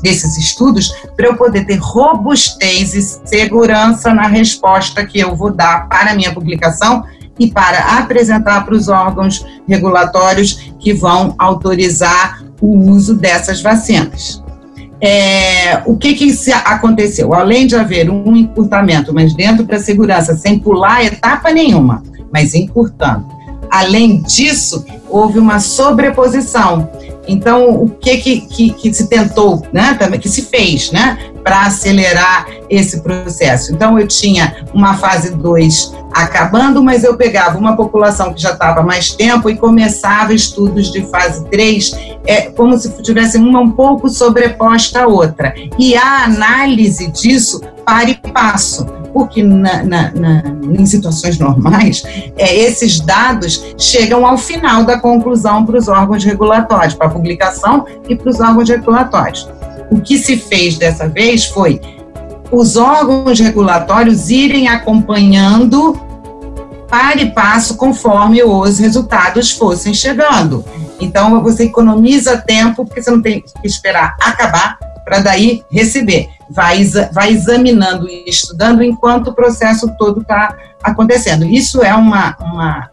desses 0.01 0.37
estudos 0.37 0.91
para 1.15 1.27
eu 1.27 1.35
poder 1.35 1.65
ter 1.65 1.77
robustez 1.77 2.93
e 2.93 3.01
segurança 3.27 4.13
na 4.13 4.27
resposta 4.27 5.05
que 5.05 5.19
eu 5.19 5.35
vou 5.35 5.51
dar 5.51 5.87
para 5.87 6.11
a 6.11 6.15
minha 6.15 6.33
publicação 6.33 7.03
e 7.39 7.51
para 7.51 7.99
apresentar 7.99 8.65
para 8.65 8.75
os 8.75 8.87
órgãos 8.87 9.45
regulatórios 9.67 10.71
que 10.79 10.93
vão 10.93 11.35
autorizar 11.37 12.43
o 12.59 12.77
uso 12.91 13.15
dessas 13.15 13.61
vacinas. 13.61 14.43
É, 15.01 15.81
o 15.87 15.97
que, 15.97 16.13
que 16.13 16.31
aconteceu? 16.63 17.33
Além 17.33 17.65
de 17.65 17.75
haver 17.75 18.09
um 18.09 18.35
encurtamento, 18.35 19.11
mas 19.11 19.33
dentro 19.33 19.65
da 19.65 19.79
segurança, 19.79 20.35
sem 20.35 20.59
pular 20.59 21.03
etapa 21.03 21.51
nenhuma, 21.51 22.03
mas 22.31 22.53
encurtando. 22.53 23.25
Além 23.71 24.21
disso, 24.21 24.85
houve 25.09 25.39
uma 25.39 25.59
sobreposição. 25.59 26.89
Então, 27.31 27.69
o 27.69 27.89
que, 27.89 28.17
que, 28.17 28.41
que, 28.41 28.73
que 28.73 28.93
se 28.93 29.07
tentou, 29.07 29.65
né, 29.71 29.97
que 30.19 30.27
se 30.27 30.41
fez, 30.43 30.91
né, 30.91 31.17
para 31.43 31.61
acelerar 31.61 32.45
esse 32.69 33.01
processo? 33.01 33.73
Então, 33.73 33.97
eu 33.97 34.05
tinha 34.05 34.65
uma 34.73 34.95
fase 34.95 35.31
2 35.31 35.93
acabando, 36.13 36.83
mas 36.83 37.05
eu 37.05 37.15
pegava 37.15 37.57
uma 37.57 37.75
população 37.75 38.33
que 38.33 38.41
já 38.41 38.51
estava 38.51 38.83
mais 38.83 39.11
tempo 39.11 39.49
e 39.49 39.55
começava 39.55 40.33
estudos 40.33 40.91
de 40.91 41.03
fase 41.07 41.45
3, 41.45 41.91
é, 42.25 42.41
como 42.51 42.77
se 42.77 42.89
tivesse 43.01 43.37
uma 43.37 43.61
um 43.61 43.71
pouco 43.71 44.09
sobreposta 44.09 45.03
à 45.03 45.07
outra. 45.07 45.53
E 45.79 45.95
a 45.95 46.25
análise 46.25 47.07
disso 47.07 47.61
para 47.85 48.09
e 48.09 48.15
passo, 48.15 48.85
porque 49.13 49.43
na, 49.43 49.83
na, 49.83 50.11
na, 50.11 50.43
em 50.63 50.85
situações 50.85 51.37
normais, 51.37 52.03
é, 52.37 52.55
esses 52.55 52.99
dados 52.99 53.63
chegam 53.77 54.25
ao 54.25 54.37
final 54.37 54.83
da 54.83 54.99
conclusão 54.99 55.65
para 55.65 55.77
os 55.77 55.87
órgãos 55.87 56.23
regulatórios, 56.23 56.93
para 56.93 57.07
a 57.07 57.09
publicação 57.09 57.85
e 58.07 58.15
para 58.15 58.29
os 58.29 58.39
órgãos 58.39 58.69
regulatórios. 58.69 59.49
O 59.89 59.99
que 59.99 60.17
se 60.17 60.37
fez 60.37 60.77
dessa 60.77 61.07
vez 61.07 61.45
foi 61.45 61.81
os 62.51 62.75
órgãos 62.75 63.39
regulatórios 63.39 64.29
irem 64.29 64.67
acompanhando 64.67 65.99
para 66.89 67.21
e 67.21 67.31
passo 67.31 67.77
conforme 67.77 68.43
os 68.43 68.77
resultados 68.77 69.51
fossem 69.51 69.93
chegando. 69.93 70.65
Então, 70.99 71.41
você 71.41 71.63
economiza 71.63 72.37
tempo, 72.37 72.85
porque 72.85 73.01
você 73.01 73.09
não 73.09 73.21
tem 73.21 73.41
que 73.41 73.67
esperar 73.67 74.15
acabar 74.21 74.77
para 75.05 75.19
daí 75.19 75.63
receber. 75.71 76.29
Vai, 76.53 76.83
vai 77.13 77.31
examinando 77.31 78.07
e 78.07 78.25
estudando 78.27 78.83
enquanto 78.83 79.27
o 79.29 79.33
processo 79.33 79.89
todo 79.97 80.21
está 80.21 80.55
acontecendo. 80.83 81.45
Isso 81.45 81.81
é 81.81 81.93
uma, 81.93 82.35
uma 82.39 82.89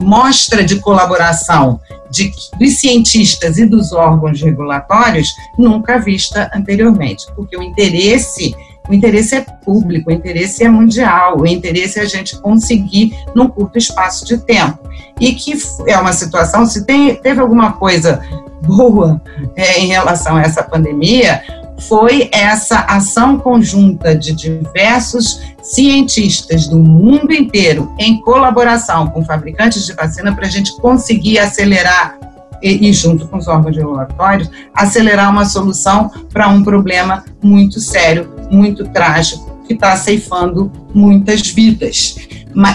mostra 0.00 0.62
de 0.62 0.78
colaboração 0.78 1.80
de, 2.10 2.32
dos 2.58 2.78
cientistas 2.78 3.58
e 3.58 3.66
dos 3.66 3.92
órgãos 3.92 4.40
regulatórios 4.40 5.28
nunca 5.58 5.98
vista 5.98 6.50
anteriormente, 6.54 7.26
porque 7.34 7.56
o 7.56 7.62
interesse 7.62 8.54
o 8.88 8.94
interesse 8.94 9.34
é 9.34 9.40
público, 9.40 10.10
o 10.10 10.12
interesse 10.12 10.62
é 10.62 10.68
mundial, 10.68 11.40
o 11.40 11.46
interesse 11.46 11.98
é 11.98 12.02
a 12.02 12.06
gente 12.06 12.38
conseguir 12.38 13.16
num 13.34 13.48
curto 13.48 13.76
espaço 13.78 14.24
de 14.24 14.38
tempo. 14.38 14.78
E 15.20 15.34
que 15.34 15.54
é 15.88 15.98
uma 15.98 16.12
situação, 16.12 16.64
se 16.66 16.86
tem, 16.86 17.16
teve 17.16 17.40
alguma 17.40 17.72
coisa 17.72 18.22
boa 18.62 19.20
é, 19.56 19.80
em 19.80 19.88
relação 19.88 20.36
a 20.36 20.42
essa 20.42 20.62
pandemia, 20.62 21.42
foi 21.80 22.28
essa 22.32 22.80
ação 22.80 23.38
conjunta 23.38 24.16
de 24.16 24.32
diversos 24.32 25.40
cientistas 25.62 26.68
do 26.68 26.78
mundo 26.78 27.32
inteiro, 27.32 27.92
em 27.98 28.20
colaboração 28.20 29.08
com 29.08 29.24
fabricantes 29.24 29.86
de 29.86 29.92
vacina, 29.92 30.34
para 30.34 30.46
a 30.46 30.50
gente 30.50 30.74
conseguir 30.80 31.38
acelerar 31.38 32.18
e, 32.62 32.88
e, 32.88 32.92
junto 32.92 33.28
com 33.28 33.36
os 33.36 33.48
órgãos 33.48 33.76
regulatórios, 33.76 34.50
acelerar 34.74 35.30
uma 35.30 35.44
solução 35.44 36.10
para 36.32 36.48
um 36.48 36.62
problema 36.62 37.24
muito 37.42 37.80
sério, 37.80 38.32
muito 38.50 38.84
trágico, 38.88 39.60
que 39.66 39.74
está 39.74 39.96
ceifando 39.96 40.70
muitas 40.94 41.48
vidas. 41.50 42.16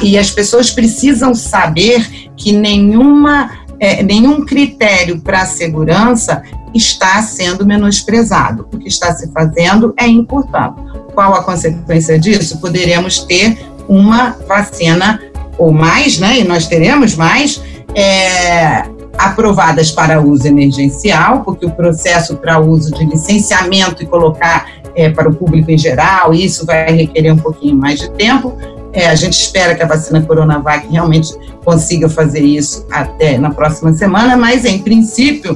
E 0.04 0.18
as 0.18 0.30
pessoas 0.30 0.70
precisam 0.70 1.34
saber 1.34 2.30
que 2.38 2.52
nenhuma, 2.52 3.50
é, 3.82 4.04
nenhum 4.04 4.46
critério 4.46 5.20
para 5.20 5.42
a 5.42 5.46
segurança 5.46 6.44
está 6.74 7.20
sendo 7.24 7.66
menosprezado. 7.66 8.68
O 8.72 8.78
que 8.78 8.88
está 8.88 9.14
se 9.14 9.30
fazendo 9.32 9.92
é 9.98 10.08
importante. 10.08 10.80
Qual 11.16 11.34
a 11.34 11.44
consequência 11.44 12.18
disso? 12.20 12.60
Poderemos 12.60 13.20
ter 13.24 13.58
uma 13.90 14.38
vacina 14.48 15.20
ou 15.58 15.74
mais, 15.74 16.20
né? 16.20 16.40
E 16.40 16.44
nós 16.44 16.68
teremos 16.68 17.16
mais. 17.16 17.60
É, 17.94 18.86
aprovadas 19.18 19.92
para 19.92 20.22
uso 20.22 20.48
emergencial, 20.48 21.44
porque 21.44 21.66
o 21.66 21.72
processo 21.72 22.38
para 22.38 22.60
uso 22.60 22.92
de 22.92 23.06
licenciamento 23.06 24.02
e 24.02 24.06
colocar 24.06 24.72
é, 24.96 25.10
para 25.10 25.30
o 25.30 25.34
público 25.34 25.70
em 25.70 25.78
geral, 25.78 26.34
isso 26.34 26.66
vai 26.66 26.92
requerer 26.92 27.34
um 27.34 27.38
pouquinho 27.38 27.76
mais 27.76 28.00
de 28.00 28.10
tempo. 28.12 28.58
É, 28.94 29.08
a 29.08 29.16
gente 29.16 29.34
espera 29.34 29.74
que 29.74 29.82
a 29.82 29.88
vacina 29.88 30.22
Coronavac 30.22 30.88
realmente 30.88 31.34
consiga 31.64 32.10
fazer 32.10 32.42
isso 32.42 32.86
até 32.92 33.38
na 33.38 33.52
próxima 33.52 33.94
semana, 33.94 34.36
mas 34.36 34.66
em 34.66 34.80
princípio 34.80 35.56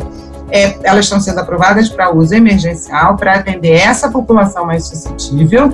é, 0.50 0.78
elas 0.84 1.06
estão 1.06 1.20
sendo 1.20 1.40
aprovadas 1.40 1.90
para 1.90 2.14
uso 2.14 2.34
emergencial 2.34 3.18
para 3.18 3.36
atender 3.36 3.74
essa 3.74 4.10
população 4.10 4.66
mais 4.66 4.86
suscetível. 4.86 5.74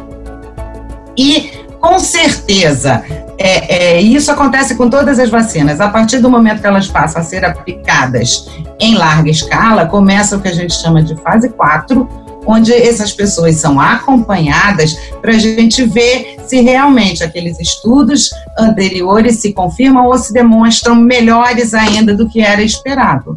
E 1.18 1.52
com 1.80 1.98
certeza, 2.00 3.04
é, 3.38 3.96
é, 3.96 4.02
isso 4.02 4.32
acontece 4.32 4.76
com 4.76 4.88
todas 4.88 5.18
as 5.18 5.30
vacinas. 5.30 5.82
A 5.82 5.90
partir 5.90 6.20
do 6.20 6.30
momento 6.30 6.62
que 6.62 6.68
elas 6.68 6.88
passam 6.88 7.22
a 7.22 7.26
ser 7.26 7.44
aplicadas 7.44 8.48
em 8.80 8.96
larga 8.96 9.30
escala, 9.30 9.88
começa 9.88 10.38
o 10.38 10.40
que 10.40 10.48
a 10.48 10.54
gente 10.54 10.74
chama 10.76 11.02
de 11.02 11.16
fase 11.18 11.50
4, 11.50 12.08
onde 12.46 12.72
essas 12.72 13.12
pessoas 13.12 13.56
são 13.56 13.80
acompanhadas 13.80 14.94
para 15.22 15.32
a 15.32 15.38
gente 15.40 15.84
ver 15.86 16.38
se 16.52 16.60
realmente 16.60 17.24
aqueles 17.24 17.58
estudos 17.62 18.30
anteriores 18.60 19.38
se 19.38 19.54
confirmam 19.54 20.06
ou 20.06 20.18
se 20.18 20.34
demonstram 20.34 20.96
melhores 20.96 21.74
ainda 21.74 22.14
do 22.14 22.28
que 22.28 22.42
era 22.42 22.62
esperado. 22.62 23.34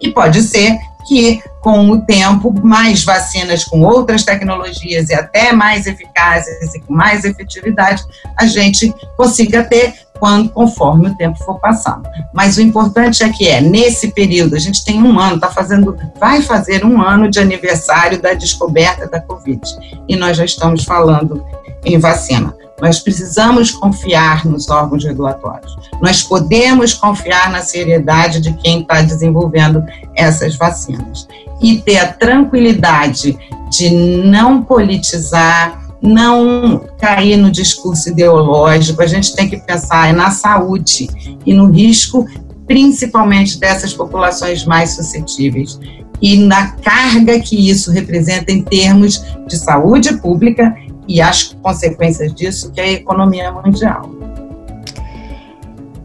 E 0.00 0.10
pode 0.10 0.40
ser 0.40 0.74
que, 1.06 1.42
com 1.60 1.90
o 1.90 2.00
tempo, 2.00 2.54
mais 2.64 3.04
vacinas 3.04 3.62
com 3.62 3.82
outras 3.82 4.24
tecnologias 4.24 5.10
e 5.10 5.14
até 5.14 5.52
mais 5.52 5.86
eficazes 5.86 6.74
e 6.74 6.80
com 6.80 6.94
mais 6.94 7.26
efetividade, 7.26 8.02
a 8.38 8.46
gente 8.46 8.94
consiga 9.18 9.62
ter 9.62 9.92
quando, 10.18 10.48
conforme 10.48 11.08
o 11.08 11.14
tempo 11.14 11.36
for 11.44 11.60
passando. 11.60 12.08
Mas 12.32 12.56
o 12.56 12.62
importante 12.62 13.22
é 13.22 13.28
que 13.28 13.46
é, 13.46 13.60
nesse 13.60 14.12
período, 14.12 14.56
a 14.56 14.58
gente 14.58 14.82
tem 14.82 15.02
um 15.02 15.20
ano, 15.20 15.38
tá 15.38 15.50
fazendo, 15.50 15.94
vai 16.18 16.40
fazer 16.40 16.86
um 16.86 17.02
ano 17.02 17.30
de 17.30 17.38
aniversário 17.38 18.20
da 18.20 18.32
descoberta 18.32 19.06
da 19.06 19.20
Covid. 19.20 19.60
E 20.08 20.16
nós 20.16 20.38
já 20.38 20.44
estamos 20.46 20.84
falando 20.84 21.44
em 21.86 21.98
vacina. 21.98 22.54
Nós 22.80 22.98
precisamos 22.98 23.70
confiar 23.70 24.44
nos 24.44 24.68
órgãos 24.68 25.02
regulatórios. 25.04 25.74
Nós 26.02 26.22
podemos 26.22 26.92
confiar 26.92 27.50
na 27.50 27.62
seriedade 27.62 28.40
de 28.40 28.52
quem 28.54 28.82
está 28.82 29.00
desenvolvendo 29.00 29.82
essas 30.14 30.56
vacinas. 30.56 31.26
E 31.62 31.78
ter 31.78 31.98
a 31.98 32.12
tranquilidade 32.12 33.38
de 33.70 33.90
não 33.90 34.62
politizar, 34.62 35.80
não 36.02 36.84
cair 36.98 37.38
no 37.38 37.50
discurso 37.50 38.10
ideológico. 38.10 39.00
A 39.00 39.06
gente 39.06 39.34
tem 39.34 39.48
que 39.48 39.56
pensar 39.56 40.12
na 40.12 40.30
saúde 40.30 41.08
e 41.46 41.54
no 41.54 41.70
risco, 41.70 42.26
principalmente 42.66 43.58
dessas 43.58 43.94
populações 43.94 44.66
mais 44.66 44.90
suscetíveis 44.90 45.78
e 46.20 46.38
na 46.38 46.72
carga 46.72 47.38
que 47.40 47.68
isso 47.68 47.90
representa 47.90 48.50
em 48.50 48.62
termos 48.62 49.22
de 49.46 49.56
saúde 49.56 50.16
pública 50.16 50.74
e 51.08 51.20
as 51.20 51.54
consequências 51.62 52.34
disso, 52.34 52.70
que 52.72 52.80
é 52.80 52.84
a 52.84 52.92
economia 52.92 53.52
mundial. 53.52 54.10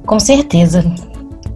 Com 0.05 0.20
certeza. 0.20 0.84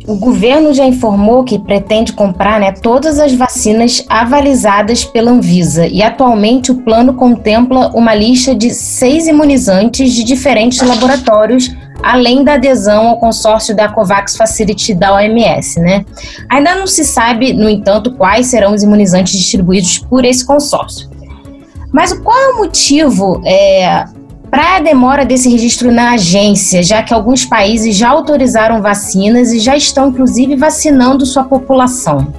O 0.07 0.15
governo 0.15 0.71
já 0.71 0.85
informou 0.85 1.43
que 1.43 1.57
pretende 1.57 2.13
comprar 2.13 2.59
né, 2.59 2.71
todas 2.71 3.17
as 3.17 3.33
vacinas 3.33 4.05
avalizadas 4.07 5.03
pela 5.03 5.31
Anvisa 5.31 5.87
e 5.87 6.03
atualmente 6.03 6.71
o 6.71 6.75
plano 6.75 7.15
contempla 7.15 7.89
uma 7.89 8.13
lista 8.13 8.53
de 8.53 8.69
seis 8.69 9.25
imunizantes 9.25 10.13
de 10.13 10.23
diferentes 10.23 10.79
laboratórios, 10.87 11.75
além 12.03 12.43
da 12.43 12.53
adesão 12.53 13.07
ao 13.07 13.19
consórcio 13.19 13.75
da 13.75 13.89
COVAX 13.89 14.37
Facility 14.37 14.93
da 14.93 15.15
OMS. 15.15 15.79
Né? 15.79 16.05
Ainda 16.51 16.75
não 16.75 16.85
se 16.85 17.03
sabe, 17.03 17.51
no 17.51 17.67
entanto, 17.67 18.13
quais 18.13 18.45
serão 18.45 18.75
os 18.75 18.83
imunizantes 18.83 19.33
distribuídos 19.33 19.97
por 19.97 20.23
esse 20.23 20.45
consórcio. 20.45 21.14
Mas 21.95 22.11
qual 22.11 22.37
é 22.37 22.47
o 22.49 22.57
motivo 22.57 23.41
é, 23.45 24.03
para 24.51 24.75
a 24.75 24.79
demora 24.81 25.23
desse 25.23 25.49
registro 25.49 25.93
na 25.93 26.11
agência, 26.11 26.83
já 26.83 27.01
que 27.01 27.13
alguns 27.13 27.45
países 27.45 27.95
já 27.95 28.09
autorizaram 28.09 28.81
vacinas 28.81 29.53
e 29.53 29.59
já 29.59 29.77
estão, 29.77 30.09
inclusive, 30.09 30.57
vacinando 30.57 31.25
sua 31.25 31.45
população? 31.45 32.33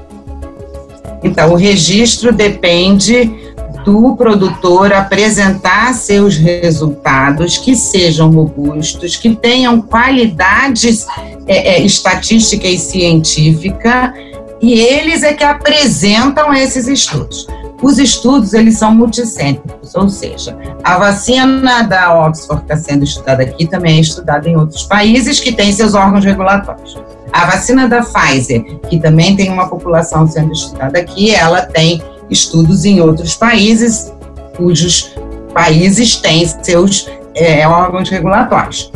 Então, 1.25 1.53
o 1.53 1.57
registro 1.57 2.35
depende 2.35 3.35
do 3.83 4.15
produtor 4.15 4.93
apresentar 4.93 5.95
seus 5.95 6.37
resultados 6.37 7.57
que 7.57 7.75
sejam 7.75 8.31
robustos, 8.31 9.17
que 9.17 9.35
tenham 9.35 9.81
qualidades 9.81 11.07
é, 11.47 11.77
é, 11.77 11.81
estatística 11.81 12.67
e 12.67 12.79
científica, 12.79 14.13
e 14.61 14.75
eles 14.75 15.23
é 15.23 15.33
que 15.33 15.45
apresentam 15.45 16.53
esses 16.53 16.87
estudos. 16.87 17.47
Os 17.83 17.99
estudos, 17.99 18.55
eles 18.55 18.79
são 18.79 18.95
multicêntricos, 18.95 19.95
ou 19.95 20.09
seja, 20.09 20.57
a 20.83 20.99
vacina 20.99 21.83
da 21.83 22.27
Oxford 22.27 22.65
que 22.65 22.73
está 22.73 22.91
sendo 22.91 23.05
estudada 23.05 23.43
aqui 23.43 23.67
também 23.67 23.99
é 23.99 24.01
estudada 24.01 24.49
em 24.49 24.57
outros 24.57 24.85
países 24.85 25.41
que 25.41 25.53
têm 25.53 25.73
seus 25.73 25.95
órgãos 25.95 26.25
regulatórios. 26.25 26.97
A 27.33 27.45
vacina 27.47 27.87
da 27.87 28.03
Pfizer, 28.03 28.65
que 28.89 28.99
também 28.99 29.37
tem 29.37 29.51
uma 29.51 29.69
população 29.69 30.27
sendo 30.27 30.53
estudada 30.53 30.99
aqui, 30.99 31.35
ela 31.35 31.63
tem 31.63 32.03
estudos 32.31 32.85
em 32.85 33.01
outros 33.01 33.35
países, 33.37 34.13
cujos 34.57 35.13
países 35.53 36.17
têm 36.17 36.47
seus 36.63 37.09
é, 37.35 37.67
órgãos 37.69 38.09
regulatórios. 38.09 38.91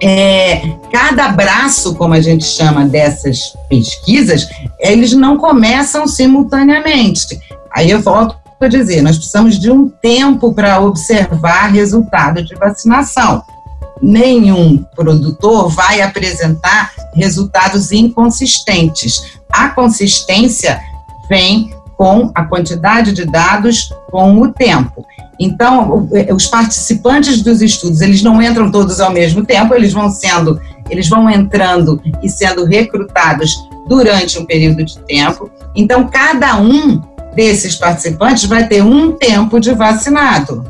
É, 0.00 0.60
cada 0.92 1.28
braço, 1.28 1.94
como 1.94 2.14
a 2.14 2.20
gente 2.20 2.44
chama 2.44 2.84
dessas 2.84 3.56
pesquisas, 3.68 4.46
eles 4.78 5.12
não 5.12 5.38
começam 5.38 6.06
simultaneamente. 6.06 7.40
Aí 7.76 7.90
eu 7.90 8.00
volto 8.00 8.34
a 8.58 8.68
dizer, 8.68 9.02
nós 9.02 9.18
precisamos 9.18 9.58
de 9.58 9.70
um 9.70 9.86
tempo 9.86 10.54
para 10.54 10.80
observar 10.80 11.70
resultado 11.70 12.42
de 12.42 12.54
vacinação. 12.54 13.42
Nenhum 14.00 14.82
produtor 14.94 15.68
vai 15.68 16.00
apresentar 16.00 16.90
resultados 17.14 17.92
inconsistentes. 17.92 19.36
A 19.52 19.68
consistência 19.68 20.80
vem 21.28 21.70
com 21.98 22.32
a 22.34 22.44
quantidade 22.44 23.12
de 23.12 23.26
dados 23.26 23.92
com 24.10 24.40
o 24.40 24.50
tempo. 24.50 25.04
Então, 25.38 26.08
os 26.34 26.46
participantes 26.46 27.42
dos 27.42 27.60
estudos, 27.60 28.00
eles 28.00 28.22
não 28.22 28.40
entram 28.40 28.70
todos 28.70 29.00
ao 29.02 29.12
mesmo 29.12 29.44
tempo, 29.44 29.74
eles 29.74 29.92
vão 29.92 30.10
sendo, 30.10 30.58
eles 30.88 31.10
vão 31.10 31.28
entrando 31.28 32.00
e 32.22 32.28
sendo 32.30 32.64
recrutados 32.64 33.54
durante 33.86 34.38
um 34.38 34.46
período 34.46 34.82
de 34.82 34.98
tempo. 35.00 35.50
Então, 35.74 36.08
cada 36.08 36.56
um 36.56 37.02
desses 37.36 37.76
participantes 37.76 38.46
vai 38.46 38.66
ter 38.66 38.82
um 38.82 39.12
tempo 39.12 39.60
de 39.60 39.72
vacinado. 39.74 40.64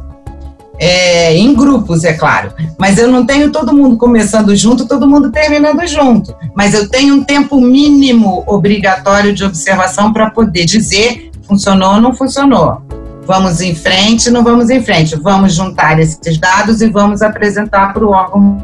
É, 0.79 1.35
em 1.35 1.55
grupos, 1.55 2.05
é 2.05 2.13
claro. 2.13 2.53
Mas 2.79 2.99
eu 2.99 3.09
não 3.09 3.25
tenho 3.25 3.51
todo 3.51 3.73
mundo 3.73 3.97
começando 3.97 4.55
junto, 4.55 4.87
todo 4.87 5.09
mundo 5.09 5.31
terminando 5.31 5.87
junto. 5.87 6.35
Mas 6.55 6.75
eu 6.75 6.89
tenho 6.89 7.15
um 7.15 7.25
tempo 7.25 7.59
mínimo 7.61 8.45
obrigatório 8.47 9.33
de 9.33 9.43
observação 9.43 10.13
para 10.13 10.29
poder 10.31 10.67
dizer 10.67 11.31
funcionou 11.47 11.95
ou 11.95 12.01
não 12.01 12.15
funcionou. 12.15 12.83
Vamos 13.25 13.61
em 13.61 13.75
frente, 13.75 14.31
não 14.31 14.45
vamos 14.45 14.69
em 14.69 14.83
frente. 14.83 15.17
Vamos 15.17 15.55
juntar 15.55 15.99
esses 15.99 16.37
dados 16.39 16.83
e 16.83 16.91
vamos 16.91 17.23
apresentar 17.23 17.95
para 17.95 18.05
o 18.05 18.11
órgão 18.11 18.59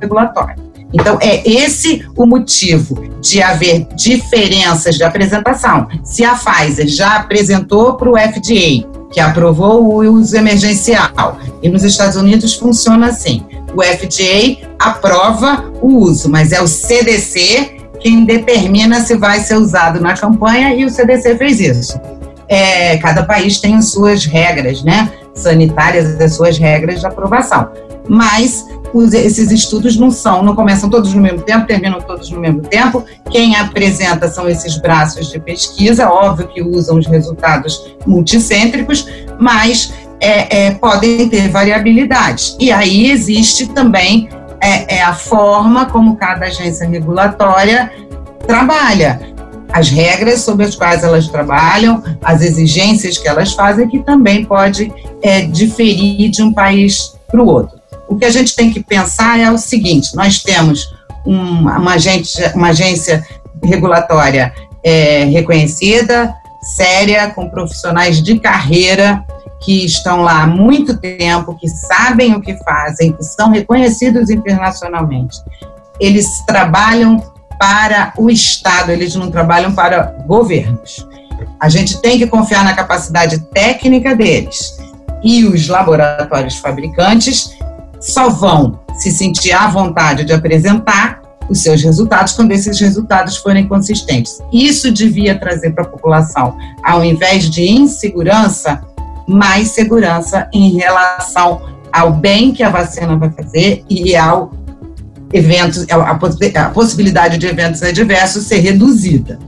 regulatório. 0.00 0.69
Então, 0.92 1.18
é 1.20 1.48
esse 1.48 2.04
o 2.16 2.26
motivo 2.26 3.02
de 3.20 3.40
haver 3.40 3.86
diferenças 3.94 4.96
de 4.96 5.04
apresentação. 5.04 5.86
Se 6.02 6.24
a 6.24 6.34
Pfizer 6.34 6.88
já 6.88 7.16
apresentou 7.16 7.94
para 7.94 8.10
o 8.10 8.16
FDA, 8.16 8.88
que 9.12 9.20
aprovou 9.20 9.84
o 9.84 10.12
uso 10.12 10.36
emergencial, 10.36 11.38
e 11.62 11.68
nos 11.68 11.84
Estados 11.84 12.16
Unidos 12.16 12.54
funciona 12.54 13.08
assim: 13.08 13.44
o 13.74 13.82
FDA 13.82 14.66
aprova 14.78 15.70
o 15.80 15.98
uso, 15.98 16.28
mas 16.28 16.52
é 16.52 16.60
o 16.60 16.66
CDC 16.66 17.80
quem 18.00 18.24
determina 18.24 19.00
se 19.02 19.16
vai 19.16 19.40
ser 19.40 19.56
usado 19.56 20.00
na 20.00 20.14
campanha 20.14 20.74
e 20.74 20.84
o 20.84 20.90
CDC 20.90 21.36
fez 21.36 21.60
isso. 21.60 22.00
É, 22.48 22.96
cada 22.96 23.22
país 23.22 23.60
tem 23.60 23.76
as 23.76 23.92
suas 23.92 24.24
regras, 24.24 24.82
né? 24.82 25.12
Sanitárias, 25.34 26.20
as 26.20 26.34
suas 26.34 26.58
regras 26.58 27.00
de 27.00 27.06
aprovação. 27.06 27.70
Mas 28.08 28.66
os, 28.92 29.12
esses 29.12 29.50
estudos 29.50 29.96
não 29.96 30.10
são, 30.10 30.42
não 30.42 30.54
começam 30.54 30.88
todos 30.88 31.14
no 31.14 31.20
mesmo 31.20 31.42
tempo, 31.42 31.66
terminam 31.66 32.00
todos 32.00 32.30
no 32.30 32.40
mesmo 32.40 32.62
tempo. 32.62 33.04
Quem 33.30 33.56
apresenta 33.56 34.28
são 34.28 34.48
esses 34.48 34.76
braços 34.78 35.30
de 35.30 35.38
pesquisa, 35.38 36.08
óbvio 36.08 36.48
que 36.48 36.62
usam 36.62 36.98
os 36.98 37.06
resultados 37.06 37.94
multicêntricos, 38.06 39.06
mas 39.38 39.92
é, 40.20 40.66
é, 40.66 40.70
podem 40.72 41.28
ter 41.28 41.48
variabilidades. 41.48 42.56
E 42.58 42.70
aí 42.70 43.10
existe 43.10 43.66
também 43.68 44.28
é, 44.60 44.96
é 44.96 45.02
a 45.02 45.14
forma 45.14 45.86
como 45.86 46.16
cada 46.16 46.46
agência 46.46 46.86
regulatória 46.86 47.90
trabalha 48.46 49.20
as 49.72 49.88
regras 49.88 50.40
sobre 50.40 50.66
as 50.66 50.74
quais 50.74 51.02
elas 51.04 51.28
trabalham, 51.28 52.02
as 52.22 52.42
exigências 52.42 53.16
que 53.16 53.28
elas 53.28 53.52
fazem, 53.52 53.88
que 53.88 54.00
também 54.00 54.44
pode 54.44 54.92
é, 55.22 55.42
diferir 55.42 56.30
de 56.30 56.42
um 56.42 56.52
país 56.52 57.14
para 57.30 57.40
o 57.40 57.46
outro. 57.46 57.79
O 58.10 58.16
que 58.16 58.24
a 58.24 58.30
gente 58.30 58.56
tem 58.56 58.72
que 58.72 58.82
pensar 58.82 59.38
é 59.38 59.50
o 59.50 59.56
seguinte: 59.56 60.16
nós 60.16 60.42
temos 60.42 60.92
uma, 61.24 61.78
uma, 61.78 61.94
agência, 61.94 62.52
uma 62.56 62.70
agência 62.70 63.24
regulatória 63.62 64.52
é, 64.82 65.24
reconhecida, 65.26 66.34
séria, 66.76 67.30
com 67.30 67.48
profissionais 67.48 68.20
de 68.20 68.38
carreira 68.40 69.24
que 69.60 69.84
estão 69.84 70.22
lá 70.22 70.42
há 70.42 70.46
muito 70.46 70.96
tempo, 70.98 71.54
que 71.54 71.68
sabem 71.68 72.34
o 72.34 72.40
que 72.40 72.56
fazem, 72.64 73.12
que 73.12 73.22
são 73.22 73.50
reconhecidos 73.50 74.28
internacionalmente. 74.28 75.36
Eles 76.00 76.26
trabalham 76.46 77.22
para 77.58 78.12
o 78.16 78.30
Estado, 78.30 78.90
eles 78.90 79.14
não 79.14 79.30
trabalham 79.30 79.72
para 79.72 80.16
governos. 80.26 81.06
A 81.60 81.68
gente 81.68 82.00
tem 82.00 82.18
que 82.18 82.26
confiar 82.26 82.64
na 82.64 82.74
capacidade 82.74 83.38
técnica 83.38 84.16
deles. 84.16 84.78
E 85.22 85.44
os 85.44 85.68
laboratórios 85.68 86.56
fabricantes 86.56 87.54
só 88.00 88.28
vão 88.28 88.80
se 88.94 89.10
sentir 89.10 89.52
à 89.52 89.68
vontade 89.68 90.24
de 90.24 90.32
apresentar 90.32 91.20
os 91.48 91.62
seus 91.62 91.82
resultados 91.82 92.32
quando 92.32 92.52
esses 92.52 92.78
resultados 92.80 93.36
forem 93.36 93.66
consistentes. 93.66 94.40
Isso 94.52 94.90
devia 94.92 95.38
trazer 95.38 95.70
para 95.72 95.84
a 95.84 95.88
população, 95.88 96.56
ao 96.82 97.04
invés 97.04 97.50
de 97.50 97.68
insegurança, 97.68 98.80
mais 99.26 99.68
segurança 99.68 100.48
em 100.52 100.76
relação 100.76 101.60
ao 101.92 102.12
bem 102.12 102.52
que 102.52 102.62
a 102.62 102.70
vacina 102.70 103.16
vai 103.16 103.30
fazer 103.30 103.84
e 103.90 104.14
ao 104.16 104.52
eventos, 105.32 105.86
a, 105.90 106.68
possibilidade 106.70 107.38
de 107.38 107.46
eventos 107.46 107.82
adversos 107.82 108.46
ser 108.46 108.58
reduzida. 108.58 109.38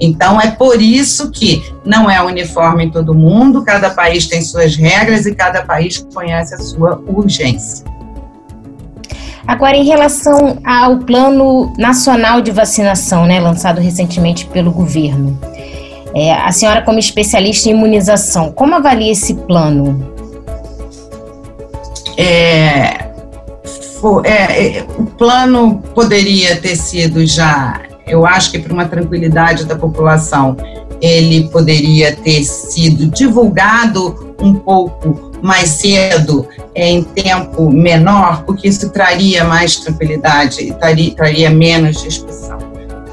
Então, 0.00 0.40
é 0.40 0.50
por 0.50 0.80
isso 0.80 1.30
que 1.30 1.62
não 1.84 2.10
é 2.10 2.20
uniforme 2.22 2.84
em 2.84 2.90
todo 2.90 3.14
mundo, 3.14 3.64
cada 3.64 3.90
país 3.90 4.26
tem 4.26 4.42
suas 4.42 4.74
regras 4.74 5.26
e 5.26 5.34
cada 5.34 5.62
país 5.62 6.04
conhece 6.12 6.54
a 6.54 6.58
sua 6.58 7.00
urgência. 7.06 7.84
Agora, 9.46 9.76
em 9.76 9.84
relação 9.84 10.58
ao 10.64 10.98
Plano 10.98 11.72
Nacional 11.76 12.40
de 12.40 12.50
Vacinação, 12.50 13.26
né, 13.26 13.40
lançado 13.40 13.80
recentemente 13.80 14.46
pelo 14.46 14.70
governo, 14.70 15.38
é, 16.14 16.32
a 16.32 16.52
senhora, 16.52 16.82
como 16.82 16.98
especialista 16.98 17.68
em 17.68 17.72
imunização, 17.72 18.52
como 18.52 18.74
avalia 18.74 19.12
esse 19.12 19.34
plano? 19.34 20.12
É, 22.16 23.12
é, 24.24 24.78
é, 24.78 24.86
o 24.98 25.06
plano 25.06 25.82
poderia 25.94 26.56
ter 26.56 26.76
sido 26.76 27.24
já 27.26 27.80
eu 28.06 28.26
acho 28.26 28.50
que 28.50 28.58
para 28.58 28.72
uma 28.72 28.86
tranquilidade 28.86 29.64
da 29.64 29.76
população, 29.76 30.56
ele 31.00 31.48
poderia 31.48 32.14
ter 32.14 32.44
sido 32.44 33.06
divulgado 33.06 34.34
um 34.40 34.54
pouco 34.54 35.32
mais 35.42 35.70
cedo, 35.70 36.46
em 36.74 37.02
tempo 37.02 37.70
menor, 37.70 38.44
porque 38.44 38.68
isso 38.68 38.88
traria 38.90 39.44
mais 39.44 39.76
tranquilidade, 39.76 40.72
traria, 40.78 41.14
traria 41.14 41.50
menos 41.50 42.00
discussão. 42.00 42.58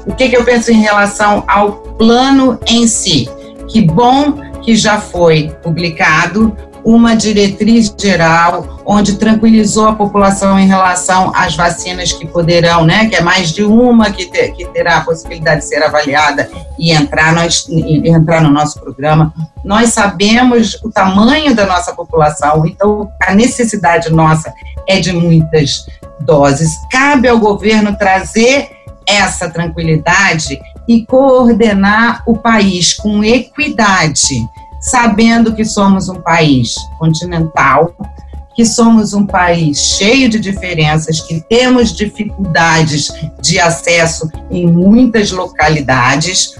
O 0.06 0.14
que, 0.14 0.28
que 0.28 0.36
eu 0.36 0.44
penso 0.44 0.70
em 0.70 0.80
relação 0.80 1.44
ao 1.48 1.72
plano 1.72 2.58
em 2.66 2.86
si? 2.86 3.28
Que 3.68 3.82
bom 3.82 4.34
que 4.62 4.76
já 4.76 5.00
foi 5.00 5.50
publicado, 5.62 6.56
uma 6.84 7.14
diretriz 7.14 7.94
geral 7.98 8.80
onde 8.84 9.16
tranquilizou 9.16 9.88
a 9.88 9.94
população 9.94 10.58
em 10.58 10.66
relação 10.66 11.32
às 11.34 11.54
vacinas 11.54 12.12
que 12.12 12.26
poderão, 12.26 12.84
né, 12.84 13.06
que 13.06 13.16
é 13.16 13.20
mais 13.20 13.52
de 13.52 13.62
uma 13.62 14.10
que, 14.10 14.26
ter, 14.26 14.52
que 14.52 14.64
terá 14.66 14.98
a 14.98 15.04
possibilidade 15.04 15.60
de 15.60 15.68
ser 15.68 15.82
avaliada 15.82 16.50
e 16.78 16.92
entrar, 16.92 17.32
nós, 17.32 17.68
entrar 17.68 18.40
no 18.40 18.50
nosso 18.50 18.80
programa. 18.80 19.32
Nós 19.64 19.92
sabemos 19.92 20.78
o 20.82 20.90
tamanho 20.90 21.54
da 21.54 21.66
nossa 21.66 21.94
população, 21.94 22.66
então 22.66 23.10
a 23.22 23.34
necessidade 23.34 24.10
nossa 24.10 24.52
é 24.88 24.98
de 24.98 25.12
muitas 25.12 25.86
doses. 26.20 26.70
Cabe 26.90 27.28
ao 27.28 27.38
governo 27.38 27.96
trazer 27.96 28.70
essa 29.06 29.48
tranquilidade 29.48 30.58
e 30.88 31.04
coordenar 31.04 32.22
o 32.26 32.36
país 32.36 32.94
com 32.94 33.22
equidade 33.22 34.48
sabendo 34.80 35.54
que 35.54 35.64
somos 35.64 36.08
um 36.08 36.16
país 36.16 36.74
continental, 36.98 37.94
que 38.54 38.64
somos 38.64 39.12
um 39.14 39.26
país 39.26 39.78
cheio 39.78 40.28
de 40.28 40.40
diferenças, 40.40 41.20
que 41.20 41.40
temos 41.48 41.92
dificuldades 41.92 43.12
de 43.40 43.60
acesso 43.60 44.28
em 44.50 44.66
muitas 44.66 45.30
localidades, 45.30 46.54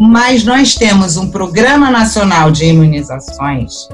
mas 0.00 0.44
nós 0.44 0.74
temos 0.74 1.16
um 1.16 1.30
Programa 1.30 1.90
Nacional 1.90 2.50
de 2.50 2.64
Imunizações 2.64 3.88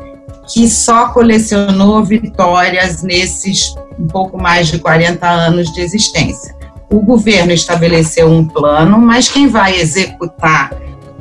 que 0.48 0.68
só 0.68 1.08
colecionou 1.08 2.02
vitórias 2.02 3.02
nesses 3.02 3.74
um 3.98 4.06
pouco 4.06 4.40
mais 4.40 4.68
de 4.68 4.78
40 4.78 5.28
anos 5.28 5.72
de 5.72 5.80
existência. 5.80 6.56
O 6.90 7.00
governo 7.00 7.52
estabeleceu 7.52 8.30
um 8.30 8.46
plano, 8.46 8.98
mas 8.98 9.28
quem 9.28 9.48
vai 9.48 9.78
executar 9.78 10.70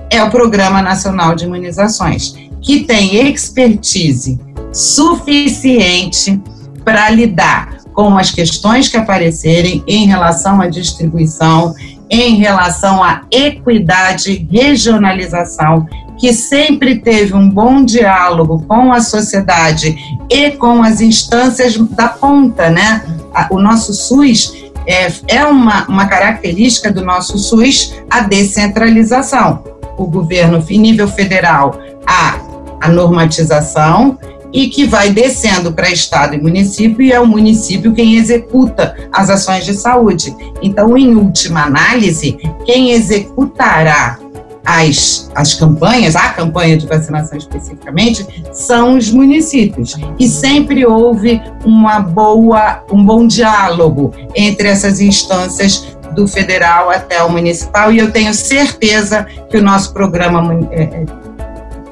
é 0.10 0.24
o 0.24 0.30
Programa 0.30 0.82
Nacional 0.82 1.36
de 1.36 1.46
Imunizações, 1.46 2.36
que 2.62 2.84
tem 2.84 3.28
expertise 3.28 4.40
suficiente 4.74 6.42
para 6.84 7.10
lidar 7.10 7.78
com 7.94 8.18
as 8.18 8.32
questões 8.32 8.88
que 8.88 8.98
aparecerem 8.98 9.84
em 9.88 10.06
relação 10.06 10.62
à 10.62 10.68
distribuição, 10.68 11.74
em 12.10 12.36
relação 12.36 13.04
à 13.04 13.24
equidade, 13.32 14.48
regionalização, 14.52 15.86
que 16.18 16.34
sempre 16.34 17.00
teve 17.00 17.34
um 17.34 17.50
bom 17.50 17.84
diálogo 17.84 18.64
com 18.68 18.94
a 18.94 19.02
sociedade 19.02 19.98
e 20.30 20.52
com 20.52 20.82
as 20.82 21.02
instâncias 21.02 21.78
da 21.78 22.08
ponta, 22.08 22.70
né? 22.70 23.04
O 23.52 23.60
nosso 23.60 23.94
SUS 23.94 24.54
é, 24.88 25.12
é 25.28 25.46
uma, 25.46 25.86
uma 25.88 26.06
característica 26.08 26.92
do 26.92 27.04
nosso 27.04 27.38
SUS 27.38 27.94
a 28.10 28.22
descentralização. 28.22 29.77
O 29.98 30.06
governo, 30.06 30.64
em 30.70 30.80
nível 30.80 31.08
federal, 31.08 31.80
a, 32.06 32.40
a 32.80 32.90
normatização 32.90 34.18
e 34.54 34.70
que 34.70 34.86
vai 34.86 35.10
descendo 35.10 35.74
para 35.74 35.90
estado 35.90 36.36
e 36.36 36.42
município 36.42 37.02
e 37.02 37.12
é 37.12 37.20
o 37.20 37.28
município 37.28 37.94
quem 37.94 38.16
executa 38.16 38.96
as 39.12 39.30
ações 39.30 39.66
de 39.66 39.74
saúde. 39.74 40.36
Então, 40.62 40.98
em 40.98 41.16
última 41.16 41.64
análise, 41.64 42.38
quem 42.66 42.92
executará 42.92 44.18
as, 44.68 45.32
as 45.34 45.54
campanhas, 45.54 46.16
a 46.18 46.30
campanha 46.30 46.78
de 46.78 46.86
vacinação 46.86 47.38
especificamente, 47.38 48.28
são 48.52 48.98
os 48.98 49.10
municípios. 49.10 49.96
E 50.20 50.28
sempre 50.28 50.86
houve 50.86 51.42
uma 51.64 52.02
boa, 52.02 52.84
um 52.92 53.02
bom 53.02 53.26
diálogo 53.26 54.14
entre 54.36 54.68
essas 54.68 55.00
instâncias 55.00 55.97
do 56.14 56.28
federal 56.28 56.90
até 56.90 57.22
o 57.24 57.30
municipal, 57.30 57.92
e 57.92 58.00
eu 58.00 58.12
tenho 58.12 58.34
certeza 58.34 59.26
que 59.50 59.58
o 59.58 59.64
nosso 59.64 59.94
programa 59.94 60.68
é, 60.72 60.84
é, 60.84 61.06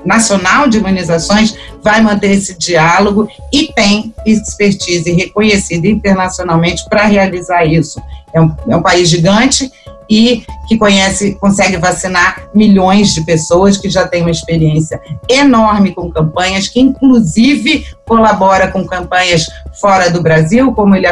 nacional 0.06 0.67
de 0.67 0.78
imunizações 0.78 1.56
vai 1.84 2.01
manter 2.01 2.32
esse 2.32 2.58
diálogo 2.58 3.28
e 3.51 3.71
tem 3.73 4.13
expertise 4.25 5.12
reconhecida 5.12 5.88
internacionalmente 5.88 6.88
para 6.89 7.06
realizar 7.06 7.65
isso. 7.65 8.01
É 8.34 8.41
um, 8.41 8.56
é 8.67 8.75
um 8.75 8.82
país 8.82 9.10
gigante 9.10 9.71
e 10.10 10.43
que 10.67 10.78
conhece, 10.78 11.36
consegue 11.36 11.78
vacinar 11.78 12.49
milhões 12.54 13.13
de 13.13 13.23
pessoas, 13.23 13.78
que 13.78 13.89
já 13.89 14.08
tem 14.08 14.21
uma 14.21 14.32
experiência 14.32 15.01
enorme 15.28 15.93
com 15.93 16.12
campanhas, 16.12 16.67
que 16.67 16.80
inclusive 16.80 17.86
colabora 18.06 18.67
com 18.67 18.86
campanhas 18.86 19.47
fora 19.80 20.10
do 20.10 20.21
Brasil, 20.21 20.71
como 20.73 20.95
ele, 20.95 21.08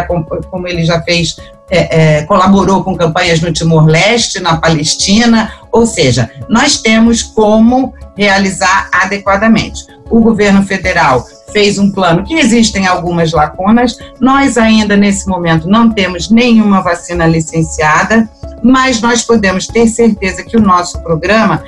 como 0.49 0.67
ele 0.67 0.85
já 0.85 1.01
fez, 1.01 1.37
é, 1.73 2.17
é, 2.17 2.21
colaborou 2.23 2.83
com 2.83 2.95
campanhas 2.95 3.41
no 3.41 3.51
Timor-Leste, 3.51 4.39
na 4.39 4.57
Palestina, 4.57 5.51
ou 5.71 5.88
seja, 5.88 6.29
nós 6.47 6.79
temos 6.79 7.23
como 7.23 7.93
realizar 8.15 8.89
adequadamente. 8.91 9.88
O 10.07 10.19
governo 10.19 10.62
federal 10.62 11.25
fez 11.51 11.79
um 11.79 11.91
plano 11.91 12.23
que 12.23 12.36
existem 12.36 12.86
algumas 12.86 13.31
lacunas. 13.31 13.97
Nós 14.19 14.55
ainda 14.55 14.95
nesse 14.95 15.27
momento 15.27 15.67
não 15.67 15.89
temos 15.89 16.29
nenhuma 16.29 16.81
vacina 16.81 17.25
licenciada, 17.25 18.29
mas 18.62 19.01
nós 19.01 19.23
podemos 19.23 19.65
ter 19.65 19.88
certeza 19.88 20.43
que 20.43 20.55
o 20.55 20.62
nosso 20.62 21.01
programa 21.01 21.63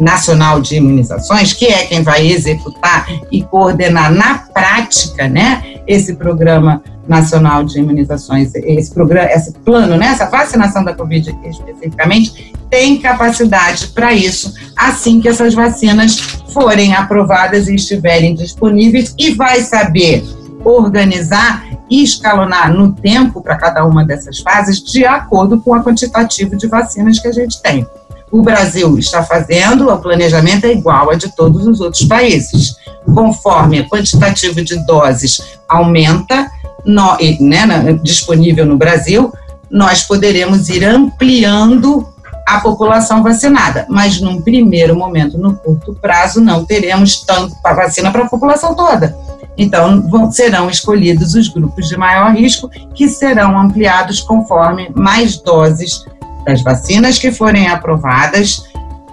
nacional 0.00 0.60
de 0.60 0.76
imunizações, 0.76 1.52
que 1.52 1.66
é 1.66 1.86
quem 1.86 2.02
vai 2.02 2.26
executar 2.26 3.06
e 3.30 3.42
coordenar 3.42 4.12
na 4.12 4.38
prática, 4.38 5.28
né, 5.28 5.62
esse 5.86 6.14
programa 6.14 6.82
nacional 7.06 7.64
de 7.64 7.78
imunizações, 7.78 8.54
esse 8.54 8.92
programa, 8.92 9.30
esse 9.30 9.52
plano, 9.52 9.96
né, 9.96 10.06
essa 10.06 10.26
vacinação 10.26 10.82
da 10.82 10.94
Covid 10.94 11.36
especificamente, 11.44 12.52
tem 12.70 12.98
capacidade 12.98 13.88
para 13.88 14.12
isso, 14.12 14.54
assim 14.76 15.20
que 15.20 15.28
essas 15.28 15.54
vacinas 15.54 16.18
forem 16.52 16.94
aprovadas 16.94 17.68
e 17.68 17.74
estiverem 17.74 18.34
disponíveis, 18.34 19.14
e 19.18 19.34
vai 19.34 19.60
saber 19.60 20.24
organizar 20.64 21.66
e 21.90 22.02
escalonar 22.02 22.72
no 22.72 22.92
tempo 22.92 23.42
para 23.42 23.56
cada 23.56 23.84
uma 23.84 24.04
dessas 24.04 24.40
fases 24.40 24.82
de 24.82 25.04
acordo 25.04 25.60
com 25.60 25.76
o 25.76 25.82
quantitativo 25.82 26.56
de 26.56 26.66
vacinas 26.66 27.18
que 27.18 27.28
a 27.28 27.32
gente 27.32 27.60
tem. 27.62 27.86
O 28.30 28.42
Brasil 28.42 28.98
está 28.98 29.22
fazendo, 29.22 29.88
o 29.88 29.98
planejamento 29.98 30.64
é 30.64 30.72
igual 30.72 31.10
a 31.10 31.14
de 31.14 31.34
todos 31.34 31.66
os 31.66 31.80
outros 31.80 32.04
países. 32.04 32.76
Conforme 33.14 33.80
o 33.80 33.88
quantitativo 33.88 34.62
de 34.62 34.84
doses 34.86 35.40
aumenta, 35.68 36.50
no, 36.84 37.16
né, 37.40 37.98
disponível 38.02 38.66
no 38.66 38.76
Brasil, 38.76 39.32
nós 39.70 40.02
poderemos 40.02 40.68
ir 40.68 40.84
ampliando 40.84 42.06
a 42.46 42.60
população 42.60 43.22
vacinada, 43.22 43.86
mas 43.88 44.20
num 44.20 44.40
primeiro 44.40 44.94
momento, 44.94 45.38
no 45.38 45.56
curto 45.56 45.94
prazo, 45.94 46.40
não 46.40 46.64
teremos 46.64 47.22
tanto 47.22 47.56
para 47.62 47.74
vacina 47.74 48.12
para 48.12 48.24
a 48.24 48.28
população 48.28 48.74
toda. 48.74 49.16
Então, 49.56 50.02
vão, 50.08 50.30
serão 50.30 50.68
escolhidos 50.68 51.34
os 51.34 51.48
grupos 51.48 51.88
de 51.88 51.96
maior 51.96 52.34
risco, 52.34 52.68
que 52.94 53.08
serão 53.08 53.58
ampliados 53.58 54.20
conforme 54.20 54.90
mais 54.94 55.38
doses 55.38 56.04
das 56.44 56.62
vacinas 56.62 57.18
que 57.18 57.32
forem 57.32 57.68
aprovadas 57.68 58.62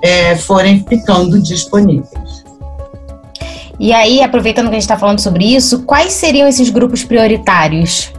é, 0.01 0.35
forem 0.35 0.83
ficando 0.87 1.39
disponíveis. 1.39 2.41
E 3.79 3.93
aí, 3.93 4.21
aproveitando 4.21 4.65
que 4.65 4.71
a 4.71 4.73
gente 4.73 4.83
está 4.83 4.97
falando 4.97 5.19
sobre 5.19 5.45
isso, 5.45 5.83
quais 5.83 6.13
seriam 6.13 6.47
esses 6.47 6.69
grupos 6.69 7.03
prioritários? 7.03 8.11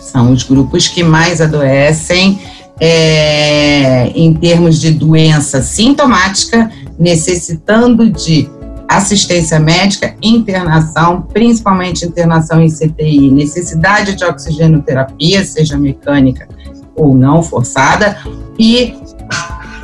São 0.00 0.32
os 0.32 0.42
grupos 0.42 0.88
que 0.88 1.02
mais 1.02 1.40
adoecem 1.40 2.38
é, 2.80 4.08
em 4.14 4.32
termos 4.32 4.80
de 4.80 4.90
doença 4.90 5.62
sintomática, 5.62 6.70
necessitando 6.98 8.10
de 8.10 8.48
assistência 8.88 9.58
médica, 9.58 10.14
internação, 10.22 11.22
principalmente 11.22 12.06
internação 12.06 12.62
em 12.62 12.68
CTI, 12.68 13.30
necessidade 13.30 14.14
de 14.14 14.24
oxigenoterapia, 14.24 15.44
seja 15.44 15.76
mecânica 15.76 16.48
ou 16.96 17.14
não 17.14 17.42
forçada, 17.42 18.18
e 18.58 18.94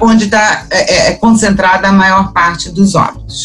onde 0.01 0.25
está 0.25 0.65
é, 0.71 1.09
é, 1.09 1.13
concentrada 1.15 1.89
a 1.89 1.93
maior 1.93 2.33
parte 2.33 2.71
dos 2.71 2.95
óbitos. 2.95 3.45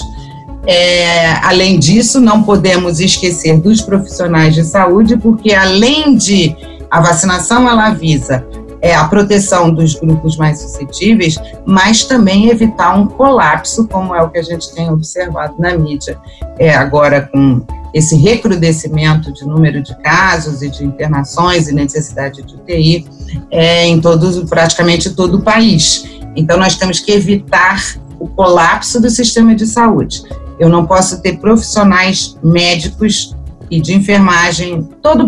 É, 0.67 1.33
além 1.43 1.77
disso, 1.77 2.19
não 2.19 2.41
podemos 2.41 2.99
esquecer 2.99 3.59
dos 3.59 3.81
profissionais 3.81 4.55
de 4.55 4.63
saúde, 4.63 5.17
porque 5.17 5.53
além 5.53 6.15
de 6.15 6.55
a 6.89 7.01
vacinação 7.01 7.69
ela 7.69 7.91
visa 7.91 8.45
é, 8.85 8.93
a 8.93 9.05
proteção 9.05 9.73
dos 9.73 9.95
grupos 9.95 10.37
mais 10.37 10.61
suscetíveis, 10.61 11.37
mas 11.65 12.03
também 12.03 12.51
evitar 12.51 12.95
um 12.95 13.07
colapso, 13.07 13.87
como 13.87 14.13
é 14.13 14.21
o 14.21 14.29
que 14.29 14.37
a 14.37 14.43
gente 14.43 14.71
tem 14.75 14.91
observado 14.91 15.55
na 15.57 15.75
mídia 15.75 16.19
é, 16.59 16.75
agora 16.75 17.27
com 17.33 17.65
esse 17.95 18.15
recrudescimento 18.15 19.33
de 19.33 19.43
número 19.43 19.81
de 19.81 19.95
casos 20.03 20.61
e 20.61 20.69
de 20.69 20.85
internações 20.85 21.67
e 21.67 21.73
necessidade 21.73 22.43
de 22.43 22.53
UTI 22.53 23.07
é, 23.49 23.87
em 23.87 23.99
todos, 23.99 24.47
praticamente 24.47 25.09
todo 25.15 25.37
o 25.37 25.41
país. 25.41 26.05
Então, 26.35 26.55
nós 26.55 26.77
temos 26.77 26.99
que 26.99 27.11
evitar 27.11 27.81
o 28.19 28.27
colapso 28.27 29.01
do 29.01 29.09
sistema 29.09 29.55
de 29.55 29.65
saúde. 29.65 30.21
Eu 30.59 30.69
não 30.69 30.85
posso 30.85 31.23
ter 31.23 31.39
profissionais 31.39 32.37
médicos 32.43 33.34
e 33.69 33.81
de 33.81 33.93
enfermagem, 33.93 34.87
todo 35.01 35.25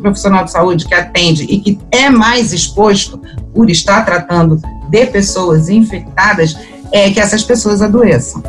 profissional 0.00 0.44
de 0.44 0.50
saúde 0.50 0.86
que 0.86 0.94
atende 0.94 1.44
e 1.44 1.58
que 1.58 1.78
é 1.90 2.10
mais 2.10 2.52
exposto 2.52 3.20
por 3.54 3.70
estar 3.70 4.04
tratando 4.04 4.60
de 4.88 5.06
pessoas 5.06 5.68
infectadas, 5.68 6.56
é 6.92 7.10
que 7.10 7.20
essas 7.20 7.42
pessoas 7.42 7.82
adoeçam. 7.82 8.42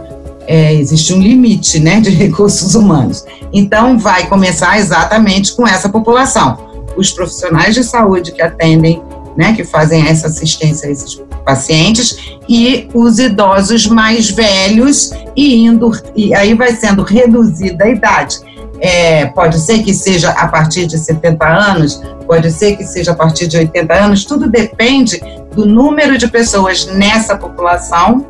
É, 0.47 0.73
existe 0.73 1.13
um 1.13 1.21
limite 1.21 1.80
né, 1.80 1.99
de 1.99 2.10
recursos 2.12 2.75
humanos. 2.75 3.23
Então, 3.54 3.97
vai 3.97 4.28
começar 4.28 4.80
exatamente 4.80 5.56
com 5.56 5.67
essa 5.67 5.89
população. 5.89 6.58
Os 6.97 7.12
profissionais 7.12 7.75
de 7.75 7.84
saúde 7.84 8.32
que 8.32 8.41
atendem, 8.41 9.02
né, 9.38 9.54
que 9.54 9.63
fazem 9.63 10.08
essa 10.08 10.28
assistência 10.28 10.89
a 10.89 10.91
esses 10.91 11.21
pacientes, 11.45 12.17
e 12.47 12.89
os 12.93 13.19
idosos 13.19 13.88
mais 13.88 14.30
velhos, 14.30 15.12
e 15.36 15.56
indo, 15.56 15.91
e 16.15 16.34
aí 16.34 16.54
vai 16.54 16.75
sendo 16.75 17.04
reduzida 17.04 17.86
a 17.86 17.89
idade 17.89 18.39
é, 18.82 19.26
pode 19.28 19.60
ser 19.60 19.84
que 19.84 19.94
seja 19.94 20.30
a 20.32 20.48
partir 20.48 20.86
de 20.88 20.98
70 20.98 21.46
anos, 21.46 22.02
pode 22.26 22.52
ser 22.52 22.76
que 22.76 22.84
seja 22.84 23.12
a 23.12 23.15
partir 23.15 23.48
de 23.48 23.58
80 23.58 23.94
anos, 23.94 24.26
tudo 24.26 24.50
depende 24.50 25.22
do 25.54 25.65
número 25.65 26.18
de 26.18 26.28
pessoas 26.28 26.86
nessa 26.86 27.36
população, 27.36 28.26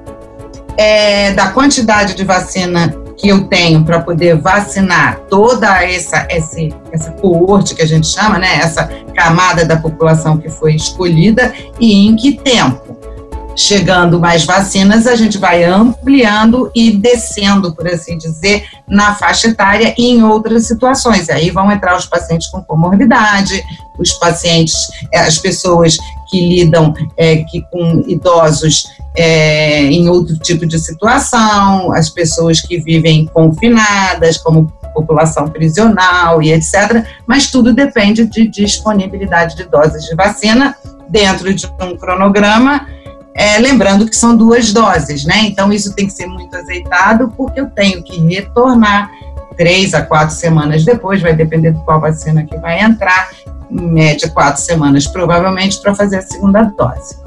é, 0.77 1.33
da 1.33 1.49
quantidade 1.49 2.15
de 2.15 2.23
vacina 2.23 2.93
que 3.19 3.27
eu 3.27 3.45
tenho 3.47 3.83
para 3.83 3.99
poder 3.99 4.37
vacinar 4.37 5.19
toda 5.29 5.83
essa, 5.83 6.25
essa, 6.29 6.57
essa 6.91 7.11
coorte 7.11 7.75
que 7.75 7.81
a 7.81 7.85
gente 7.85 8.07
chama, 8.07 8.39
né, 8.39 8.59
essa 8.59 8.89
camada 9.13 9.65
da 9.65 9.75
população 9.75 10.37
que 10.37 10.49
foi 10.49 10.75
escolhida 10.75 11.53
e 11.79 12.07
em 12.07 12.15
que 12.15 12.37
tempo. 12.37 12.88
Chegando 13.59 14.19
mais 14.19 14.45
vacinas, 14.45 15.05
a 15.05 15.15
gente 15.15 15.37
vai 15.37 15.65
ampliando 15.65 16.71
e 16.73 16.91
descendo, 16.91 17.75
por 17.75 17.85
assim 17.87 18.17
dizer, 18.17 18.63
na 18.87 19.13
faixa 19.13 19.49
etária 19.49 19.93
e 19.97 20.11
em 20.11 20.23
outras 20.23 20.65
situações. 20.65 21.29
Aí 21.29 21.49
vão 21.49 21.69
entrar 21.69 21.97
os 21.97 22.05
pacientes 22.05 22.47
com 22.47 22.63
comorbidade, 22.63 23.61
os 23.97 24.13
pacientes, 24.13 24.75
eh, 25.13 25.19
as 25.19 25.37
pessoas 25.37 25.97
que 26.29 26.47
lidam 26.47 26.93
é, 27.17 27.37
que 27.43 27.61
com 27.69 28.01
idosos 28.07 28.85
é, 29.17 29.83
em 29.83 30.07
outro 30.07 30.37
tipo 30.37 30.65
de 30.65 30.79
situação, 30.79 31.91
as 31.91 32.09
pessoas 32.09 32.61
que 32.61 32.79
vivem 32.79 33.25
confinadas, 33.25 34.37
como 34.37 34.71
população 34.93 35.49
prisional 35.49 36.41
e 36.41 36.53
etc. 36.53 37.05
Mas 37.27 37.51
tudo 37.51 37.73
depende 37.73 38.25
de 38.25 38.47
disponibilidade 38.47 39.57
de 39.57 39.65
doses 39.65 40.05
de 40.05 40.15
vacina 40.15 40.75
dentro 41.09 41.53
de 41.53 41.67
um 41.81 41.97
cronograma. 41.97 42.87
É, 43.33 43.57
lembrando 43.59 44.07
que 44.07 44.15
são 44.15 44.35
duas 44.35 44.73
doses, 44.73 45.25
né? 45.25 45.41
Então 45.43 45.71
isso 45.71 45.93
tem 45.93 46.07
que 46.07 46.13
ser 46.13 46.27
muito 46.27 46.55
azeitado, 46.55 47.33
porque 47.37 47.59
eu 47.59 47.69
tenho 47.69 48.03
que 48.03 48.19
retornar 48.27 49.09
três 49.55 49.93
a 49.93 50.01
quatro 50.01 50.35
semanas 50.35 50.83
depois, 50.85 51.21
vai 51.21 51.33
depender 51.33 51.71
de 51.71 51.83
qual 51.83 51.99
vacina 51.99 52.45
que 52.45 52.57
vai 52.57 52.81
entrar, 52.81 53.29
em 53.69 53.91
média 53.91 54.29
quatro 54.29 54.61
semanas 54.61 55.05
provavelmente, 55.05 55.79
para 55.81 55.93
fazer 55.93 56.17
a 56.17 56.21
segunda 56.21 56.63
dose. 56.63 57.17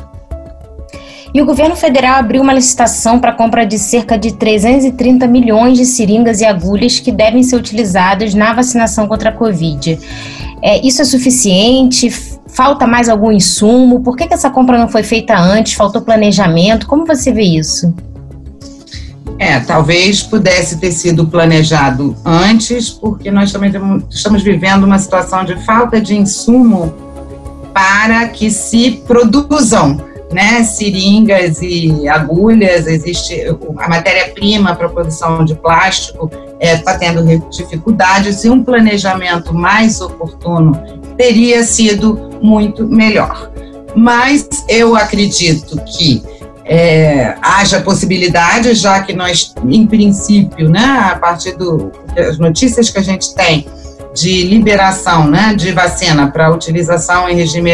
E 1.35 1.41
o 1.41 1.47
governo 1.47 1.75
federal 1.75 2.17
abriu 2.17 2.43
uma 2.43 2.53
licitação 2.53 3.19
para 3.19 3.33
compra 3.33 3.65
de 3.65 3.79
cerca 3.79 4.19
de 4.19 4.33
330 4.33 5.27
milhões 5.27 5.79
de 5.79 5.87
seringas 5.87 6.43
e 6.43 6.45
agulhas 6.45 7.01
que 7.01 7.11
devem 7.11 7.43
ser 7.43 7.57
utilizadas 7.57 8.35
na 8.35 8.53
vacinação 8.53 9.09
contra 9.09 9.31
a 9.31 9.33
Covid. 9.33 9.99
É, 10.61 10.87
isso 10.87 11.01
é 11.01 11.05
suficiente? 11.05 12.11
Falta 12.53 12.87
mais 12.87 13.09
algum 13.09 13.33
insumo? 13.33 14.01
Por 14.01 14.17
que, 14.17 14.27
que 14.27 14.35
essa 14.35 14.51
compra 14.51 14.79
não 14.79 14.89
foi 14.89 15.03
feita 15.03 15.37
antes? 15.37 15.73
Faltou 15.73 16.03
planejamento? 16.03 16.87
Como 16.87 17.07
você 17.07 17.33
vê 17.33 17.43
isso? 17.43 17.95
É, 19.39 19.59
talvez 19.61 20.23
pudesse 20.23 20.79
ter 20.79 20.93
sido 20.93 21.27
planejado 21.27 22.15
antes, 22.25 22.91
porque 22.91 23.31
nós 23.31 23.51
também 23.51 23.73
estamos 24.11 24.43
vivendo 24.43 24.85
uma 24.85 24.99
situação 24.99 25.45
de 25.45 25.57
falta 25.65 26.01
de 26.01 26.15
insumo 26.15 26.95
para 27.73 28.29
que 28.29 28.51
se 28.51 29.03
produzam 29.07 29.97
né, 30.31 30.63
seringas 30.63 31.61
e 31.61 32.07
agulhas, 32.09 32.87
existe 32.87 33.35
a 33.79 33.89
matéria-prima 33.89 34.75
para 34.75 34.87
a 34.87 34.91
produção 34.91 35.45
de 35.45 35.55
plástico 35.55 36.31
está 36.63 36.93
é, 36.93 36.99
tendo 36.99 37.51
dificuldades 37.51 38.45
e 38.45 38.51
um 38.51 38.63
planejamento 38.63 39.53
mais 39.53 40.01
oportuno 40.01 40.81
teria 41.17 41.65
sido 41.65 42.39
muito 42.41 42.87
melhor. 42.87 43.51
Mas 43.97 44.49
eu 44.69 44.97
acredito 44.97 45.77
que 45.85 46.23
é, 46.65 47.35
haja 47.43 47.81
possibilidade, 47.81 48.75
já 48.75 49.03
que 49.03 49.13
nós, 49.13 49.53
em 49.65 49.87
princípio, 49.87 50.71
né, 50.71 51.11
a 51.13 51.19
partir 51.19 51.57
das 52.15 52.39
notícias 52.39 52.89
que 52.89 52.99
a 52.99 53.03
gente 53.03 53.35
tem, 53.35 53.67
de 54.15 54.45
liberação 54.45 55.27
né, 55.27 55.55
de 55.55 55.73
vacina 55.73 56.31
para 56.31 56.51
utilização 56.51 57.29
em 57.29 57.35
regime 57.35 57.71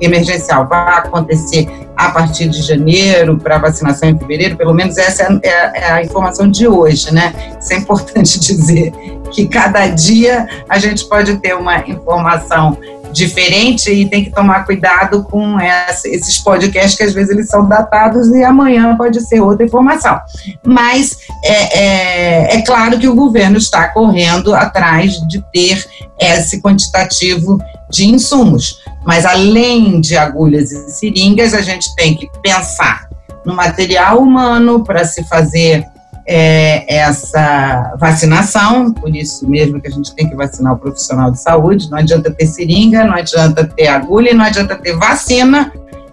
emergencial 0.00 0.66
vai 0.68 0.98
acontecer 0.98 1.68
a 1.96 2.10
partir 2.10 2.48
de 2.48 2.62
janeiro, 2.62 3.38
para 3.38 3.58
vacinação 3.58 4.08
em 4.08 4.18
fevereiro, 4.18 4.56
pelo 4.56 4.72
menos 4.72 4.96
essa 4.96 5.24
é, 5.24 5.48
é, 5.48 5.80
é 5.80 5.90
a 5.90 6.02
informação 6.02 6.48
de 6.48 6.68
hoje, 6.68 7.12
né? 7.12 7.34
Isso 7.60 7.72
é 7.72 7.76
importante 7.76 8.38
dizer, 8.38 8.92
que 9.32 9.46
cada 9.46 9.86
dia 9.88 10.46
a 10.68 10.78
gente 10.78 11.04
pode 11.06 11.36
ter 11.38 11.54
uma 11.54 11.78
informação 11.88 12.76
diferente 13.12 13.90
e 13.90 14.08
tem 14.08 14.24
que 14.24 14.30
tomar 14.30 14.64
cuidado 14.64 15.24
com 15.24 15.58
essa, 15.58 16.08
esses 16.08 16.38
podcasts 16.38 16.96
que 16.96 17.02
às 17.02 17.12
vezes 17.12 17.30
eles 17.30 17.48
são 17.48 17.66
datados 17.66 18.28
e 18.30 18.44
amanhã 18.44 18.96
pode 18.96 19.20
ser 19.20 19.40
outra 19.40 19.64
informação. 19.64 20.20
Mas 20.64 21.18
é, 21.44 21.78
é, 21.78 22.56
é 22.56 22.62
claro 22.62 22.98
que 22.98 23.08
o 23.08 23.14
governo 23.14 23.56
está 23.56 23.88
correndo 23.88 24.54
atrás 24.54 25.14
de 25.28 25.42
ter 25.52 25.84
esse 26.18 26.60
quantitativo 26.60 27.58
de 27.90 28.06
insumos. 28.06 28.78
Mas 29.04 29.24
além 29.24 30.00
de 30.00 30.16
agulhas 30.16 30.70
e 30.70 30.90
seringas, 30.90 31.54
a 31.54 31.62
gente 31.62 31.94
tem 31.96 32.14
que 32.14 32.28
pensar 32.42 33.08
no 33.44 33.54
material 33.54 34.18
humano 34.18 34.84
para 34.84 35.04
se 35.04 35.24
fazer 35.24 35.86
é, 36.30 36.84
essa 36.94 37.94
vacinação, 37.98 38.92
por 38.92 39.16
isso 39.16 39.48
mesmo 39.48 39.80
que 39.80 39.88
a 39.88 39.90
gente 39.90 40.14
tem 40.14 40.28
que 40.28 40.36
vacinar 40.36 40.74
o 40.74 40.78
profissional 40.78 41.30
de 41.30 41.40
saúde. 41.40 41.90
Não 41.90 41.96
adianta 41.96 42.30
ter 42.30 42.46
seringa, 42.46 43.02
não 43.02 43.14
adianta 43.14 43.64
ter 43.64 43.88
agulha, 43.88 44.34
não 44.34 44.44
adianta 44.44 44.76
ter 44.76 44.94
vacina 44.94 45.72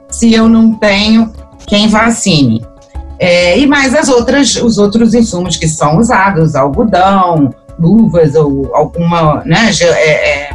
se 0.09 0.33
eu 0.33 0.47
não 0.47 0.75
tenho 0.75 1.33
quem 1.67 1.89
vacine. 1.89 2.65
É, 3.19 3.59
e 3.59 3.67
mais 3.67 3.93
as 3.93 4.07
outras, 4.07 4.55
os 4.55 4.77
outros 4.77 5.13
insumos 5.13 5.57
que 5.57 5.67
são 5.67 5.97
usados, 5.97 6.55
algodão, 6.55 7.53
luvas 7.77 8.35
ou 8.35 8.73
alguma, 8.73 9.43
né, 9.45 9.69
é, 9.81 10.45
é, 10.45 10.49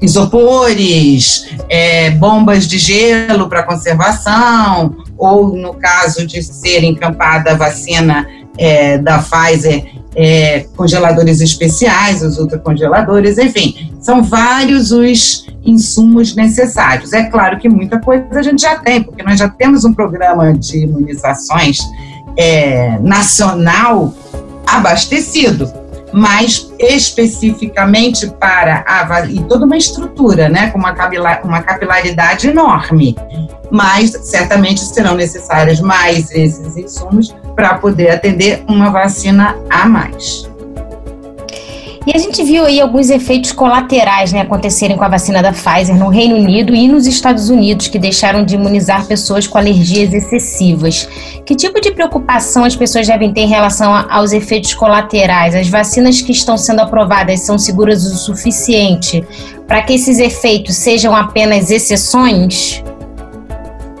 isopores, 0.00 1.48
é, 1.68 2.10
bombas 2.12 2.68
de 2.68 2.78
gelo 2.78 3.48
para 3.48 3.64
conservação, 3.64 4.96
ou 5.18 5.56
no 5.56 5.74
caso 5.74 6.24
de 6.24 6.40
ser 6.40 6.84
encampada 6.84 7.52
a 7.52 7.56
vacina 7.56 8.26
é, 8.60 8.98
da 8.98 9.18
Pfizer, 9.18 9.90
é, 10.14 10.66
congeladores 10.76 11.40
especiais, 11.40 12.22
os 12.22 12.38
ultracongeladores, 12.38 13.38
enfim, 13.38 13.90
são 14.00 14.22
vários 14.22 14.90
os 14.90 15.46
insumos 15.64 16.36
necessários. 16.36 17.14
É 17.14 17.24
claro 17.24 17.58
que 17.58 17.70
muita 17.70 17.98
coisa 17.98 18.26
a 18.32 18.42
gente 18.42 18.60
já 18.60 18.76
tem, 18.76 19.02
porque 19.02 19.22
nós 19.22 19.38
já 19.38 19.48
temos 19.48 19.84
um 19.84 19.94
programa 19.94 20.52
de 20.52 20.84
imunizações 20.84 21.78
é, 22.36 22.98
nacional 23.00 24.14
abastecido, 24.66 25.72
mas 26.12 26.72
especificamente 26.78 28.28
para 28.38 28.84
a 28.86 29.26
e 29.26 29.42
toda 29.44 29.64
uma 29.64 29.76
estrutura, 29.76 30.48
né, 30.48 30.70
com 30.70 30.78
uma, 30.78 30.92
capilar, 30.92 31.40
uma 31.44 31.62
capilaridade 31.62 32.48
enorme. 32.48 33.16
Mas 33.70 34.10
certamente 34.22 34.80
serão 34.80 35.14
necessários 35.14 35.80
mais 35.80 36.30
esses 36.32 36.76
insumos 36.76 37.34
para 37.54 37.74
poder 37.74 38.10
atender 38.10 38.64
uma 38.66 38.90
vacina 38.90 39.56
a 39.70 39.86
mais. 39.86 40.49
E 42.06 42.16
a 42.16 42.18
gente 42.18 42.42
viu 42.42 42.64
aí 42.64 42.80
alguns 42.80 43.10
efeitos 43.10 43.52
colaterais 43.52 44.32
né, 44.32 44.40
acontecerem 44.40 44.96
com 44.96 45.04
a 45.04 45.08
vacina 45.08 45.42
da 45.42 45.52
Pfizer 45.52 45.94
no 45.94 46.08
Reino 46.08 46.34
Unido 46.36 46.74
e 46.74 46.88
nos 46.88 47.06
Estados 47.06 47.50
Unidos, 47.50 47.88
que 47.88 47.98
deixaram 47.98 48.42
de 48.42 48.54
imunizar 48.54 49.06
pessoas 49.06 49.46
com 49.46 49.58
alergias 49.58 50.14
excessivas. 50.14 51.06
Que 51.44 51.54
tipo 51.54 51.78
de 51.78 51.90
preocupação 51.90 52.64
as 52.64 52.74
pessoas 52.74 53.06
devem 53.06 53.34
ter 53.34 53.42
em 53.42 53.48
relação 53.48 53.92
aos 54.08 54.32
efeitos 54.32 54.72
colaterais? 54.72 55.54
As 55.54 55.68
vacinas 55.68 56.22
que 56.22 56.32
estão 56.32 56.56
sendo 56.56 56.80
aprovadas 56.80 57.40
são 57.40 57.58
seguras 57.58 58.04
o 58.06 58.16
suficiente 58.16 59.22
para 59.68 59.82
que 59.82 59.92
esses 59.92 60.18
efeitos 60.18 60.76
sejam 60.76 61.14
apenas 61.14 61.70
exceções? 61.70 62.82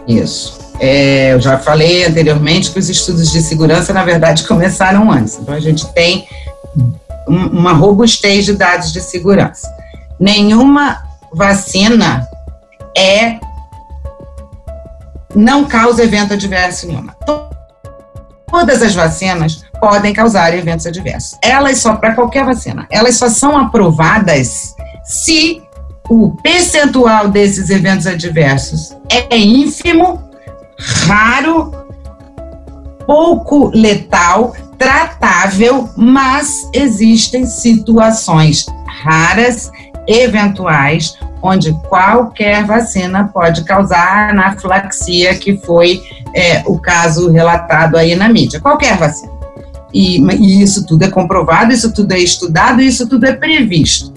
Isso. 0.08 0.58
É, 0.80 1.34
eu 1.34 1.40
já 1.40 1.58
falei 1.58 2.06
anteriormente 2.06 2.70
que 2.70 2.78
os 2.78 2.88
estudos 2.88 3.30
de 3.30 3.42
segurança, 3.42 3.92
na 3.92 4.02
verdade, 4.02 4.44
começaram 4.44 5.12
antes. 5.12 5.38
Então, 5.38 5.54
a 5.54 5.60
gente 5.60 5.86
tem 5.92 6.26
uma 7.30 7.72
robustez 7.72 8.44
de 8.44 8.54
dados 8.54 8.92
de 8.92 9.00
segurança. 9.00 9.68
Nenhuma 10.18 11.02
vacina 11.32 12.28
é 12.96 13.38
não 15.34 15.64
causa 15.64 16.02
evento 16.02 16.34
adverso 16.34 16.88
nenhuma. 16.88 17.14
Todas 18.50 18.82
as 18.82 18.94
vacinas 18.94 19.64
podem 19.80 20.12
causar 20.12 20.52
eventos 20.56 20.86
adversos. 20.86 21.38
Elas 21.40 21.78
só 21.78 21.94
para 21.94 22.14
qualquer 22.14 22.44
vacina. 22.44 22.86
Elas 22.90 23.16
só 23.16 23.28
são 23.28 23.56
aprovadas 23.56 24.74
se 25.04 25.62
o 26.08 26.32
percentual 26.42 27.28
desses 27.28 27.70
eventos 27.70 28.08
adversos 28.08 28.96
é 29.08 29.38
ínfimo, 29.38 30.28
raro, 31.06 31.72
pouco 33.06 33.70
letal 33.72 34.52
tratável, 34.80 35.90
mas 35.94 36.66
existem 36.72 37.44
situações 37.44 38.64
raras, 38.86 39.70
eventuais, 40.08 41.18
onde 41.42 41.70
qualquer 41.86 42.64
vacina 42.64 43.24
pode 43.24 43.62
causar 43.64 44.30
anafilaxia, 44.30 45.34
que 45.34 45.58
foi 45.58 46.02
é, 46.34 46.62
o 46.66 46.78
caso 46.78 47.30
relatado 47.30 47.96
aí 47.96 48.14
na 48.14 48.26
mídia. 48.30 48.58
Qualquer 48.58 48.96
vacina. 48.96 49.30
E, 49.92 50.18
e, 50.18 50.62
isso 50.62 50.86
tudo 50.86 51.04
é 51.04 51.10
comprovado, 51.10 51.74
isso 51.74 51.92
tudo 51.92 52.12
é 52.12 52.18
estudado, 52.18 52.80
isso 52.80 53.06
tudo 53.06 53.26
é 53.26 53.34
previsto. 53.34 54.14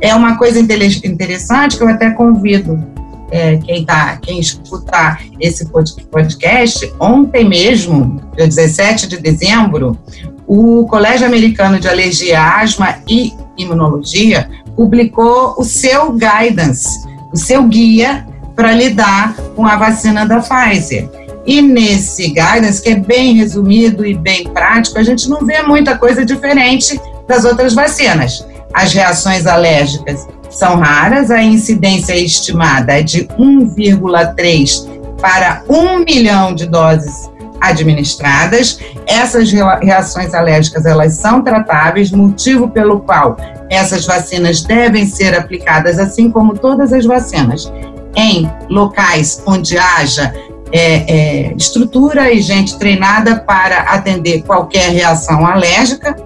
É 0.00 0.14
uma 0.14 0.38
coisa 0.38 0.60
interessante 0.60 1.76
que 1.76 1.82
eu 1.82 1.88
até 1.88 2.10
convido 2.10 2.93
é, 3.30 3.56
quem, 3.58 3.84
tá, 3.84 4.16
quem 4.18 4.38
escutar 4.38 5.22
esse 5.40 5.66
podcast, 6.10 6.92
ontem 7.00 7.48
mesmo, 7.48 8.20
dia 8.36 8.46
17 8.46 9.08
de 9.08 9.16
dezembro, 9.18 9.98
o 10.46 10.86
Colégio 10.86 11.26
Americano 11.26 11.80
de 11.80 11.88
Alergia, 11.88 12.40
Asma 12.40 12.96
e 13.08 13.32
Imunologia 13.56 14.48
publicou 14.76 15.54
o 15.56 15.64
seu 15.64 16.12
guidance, 16.12 17.06
o 17.32 17.36
seu 17.36 17.64
guia 17.64 18.26
para 18.54 18.72
lidar 18.72 19.34
com 19.56 19.66
a 19.66 19.76
vacina 19.76 20.26
da 20.26 20.40
Pfizer. 20.40 21.08
E 21.46 21.60
nesse 21.60 22.28
guidance, 22.28 22.82
que 22.82 22.90
é 22.90 22.96
bem 22.96 23.34
resumido 23.34 24.04
e 24.04 24.14
bem 24.14 24.44
prático, 24.44 24.98
a 24.98 25.02
gente 25.02 25.28
não 25.28 25.44
vê 25.44 25.62
muita 25.62 25.96
coisa 25.96 26.24
diferente 26.24 26.98
das 27.28 27.44
outras 27.44 27.74
vacinas. 27.74 28.46
As 28.72 28.92
reações 28.92 29.46
alérgicas 29.46 30.26
são 30.54 30.76
raras, 30.76 31.30
a 31.30 31.42
incidência 31.42 32.14
estimada 32.16 32.92
é 32.92 33.02
de 33.02 33.26
1,3 33.38 34.88
para 35.20 35.62
1 35.68 36.04
milhão 36.04 36.54
de 36.54 36.66
doses 36.66 37.30
administradas. 37.60 38.78
Essas 39.06 39.50
reações 39.50 40.32
alérgicas 40.32 40.86
elas 40.86 41.14
são 41.14 41.42
tratáveis, 41.42 42.10
motivo 42.12 42.68
pelo 42.68 43.00
qual 43.00 43.36
essas 43.68 44.06
vacinas 44.06 44.62
devem 44.62 45.06
ser 45.06 45.34
aplicadas, 45.34 45.98
assim 45.98 46.30
como 46.30 46.56
todas 46.56 46.92
as 46.92 47.04
vacinas, 47.04 47.72
em 48.14 48.48
locais 48.68 49.42
onde 49.46 49.76
haja 49.76 50.32
é, 50.70 51.48
é, 51.48 51.54
estrutura 51.56 52.32
e 52.32 52.40
gente 52.40 52.78
treinada 52.78 53.40
para 53.40 53.80
atender 53.80 54.42
qualquer 54.42 54.90
reação 54.90 55.44
alérgica. 55.44 56.16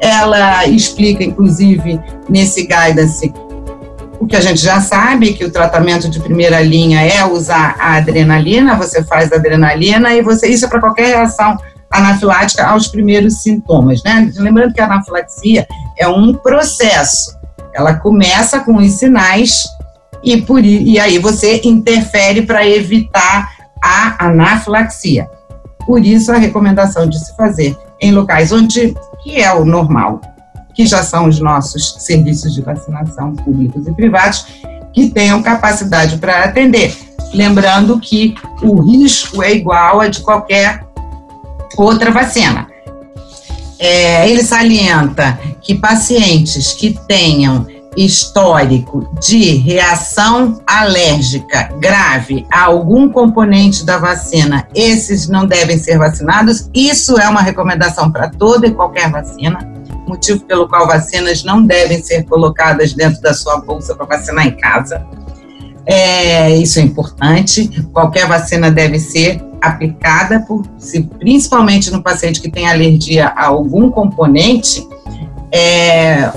Ela 0.00 0.66
explica, 0.66 1.22
inclusive, 1.22 2.00
nesse 2.28 2.62
guidance, 2.62 3.32
o 4.18 4.26
que 4.26 4.36
a 4.36 4.40
gente 4.40 4.60
já 4.60 4.80
sabe, 4.80 5.34
que 5.34 5.44
o 5.44 5.50
tratamento 5.50 6.08
de 6.08 6.20
primeira 6.20 6.60
linha 6.60 7.00
é 7.02 7.24
usar 7.24 7.76
a 7.78 7.96
adrenalina, 7.96 8.76
você 8.76 9.02
faz 9.02 9.32
a 9.32 9.36
adrenalina 9.36 10.14
e 10.14 10.22
você 10.22 10.48
isso 10.48 10.64
é 10.64 10.68
para 10.68 10.80
qualquer 10.80 11.08
reação 11.08 11.56
anafilática 11.90 12.66
aos 12.66 12.88
primeiros 12.88 13.42
sintomas, 13.42 14.02
né? 14.02 14.30
Lembrando 14.36 14.74
que 14.74 14.80
a 14.80 14.86
anafilaxia 14.86 15.66
é 15.98 16.08
um 16.08 16.34
processo. 16.34 17.36
Ela 17.72 17.94
começa 17.94 18.60
com 18.60 18.76
os 18.76 18.92
sinais 18.92 19.64
e 20.22 20.40
por 20.42 20.64
e 20.64 20.98
aí 20.98 21.18
você 21.18 21.60
interfere 21.64 22.42
para 22.42 22.66
evitar 22.66 23.50
a 23.82 24.26
anafilaxia. 24.26 25.28
Por 25.86 26.04
isso 26.04 26.32
a 26.32 26.36
recomendação 26.36 27.08
de 27.08 27.18
se 27.24 27.36
fazer 27.36 27.76
em 28.00 28.12
locais 28.12 28.50
onde 28.50 28.94
que 29.22 29.40
é 29.40 29.52
o 29.52 29.64
normal, 29.64 30.20
que 30.76 30.86
já 30.86 31.02
são 31.02 31.26
os 31.26 31.40
nossos 31.40 31.96
serviços 31.98 32.54
de 32.54 32.60
vacinação 32.60 33.34
públicos 33.34 33.86
e 33.86 33.92
privados, 33.92 34.46
que 34.92 35.08
tenham 35.08 35.42
capacidade 35.42 36.18
para 36.18 36.44
atender. 36.44 36.94
Lembrando 37.32 37.98
que 37.98 38.34
o 38.62 38.80
risco 38.82 39.42
é 39.42 39.54
igual 39.54 40.00
a 40.00 40.08
de 40.08 40.20
qualquer 40.20 40.86
outra 41.76 42.10
vacina. 42.10 42.68
É, 43.78 44.28
ele 44.28 44.42
salienta 44.42 45.38
que 45.60 45.74
pacientes 45.74 46.72
que 46.72 46.98
tenham 47.06 47.66
histórico 47.96 49.08
de 49.20 49.56
reação 49.56 50.60
alérgica 50.66 51.70
grave 51.78 52.46
a 52.52 52.64
algum 52.64 53.08
componente 53.08 53.84
da 53.84 53.96
vacina, 53.96 54.68
esses 54.74 55.28
não 55.28 55.46
devem 55.46 55.78
ser 55.78 55.96
vacinados. 55.98 56.68
Isso 56.74 57.18
é 57.18 57.26
uma 57.28 57.40
recomendação 57.40 58.10
para 58.10 58.28
toda 58.28 58.66
e 58.66 58.74
qualquer 58.74 59.10
vacina 59.10 59.75
motivo 60.06 60.44
pelo 60.44 60.68
qual 60.68 60.86
vacinas 60.86 61.42
não 61.44 61.64
devem 61.64 62.02
ser 62.02 62.24
colocadas 62.24 62.92
dentro 62.92 63.20
da 63.20 63.34
sua 63.34 63.58
bolsa 63.58 63.94
para 63.94 64.06
vacinar 64.06 64.46
em 64.46 64.56
casa. 64.56 65.06
É, 65.84 66.56
isso 66.56 66.78
é 66.78 66.82
importante. 66.82 67.68
Qualquer 67.92 68.26
vacina 68.26 68.70
deve 68.70 68.98
ser 68.98 69.40
aplicada, 69.60 70.40
por, 70.40 70.64
se, 70.78 71.02
principalmente 71.02 71.90
no 71.90 72.02
paciente 72.02 72.40
que 72.40 72.50
tem 72.50 72.68
alergia 72.68 73.28
a 73.28 73.46
algum 73.46 73.90
componente, 73.90 74.86
é, 75.52 76.30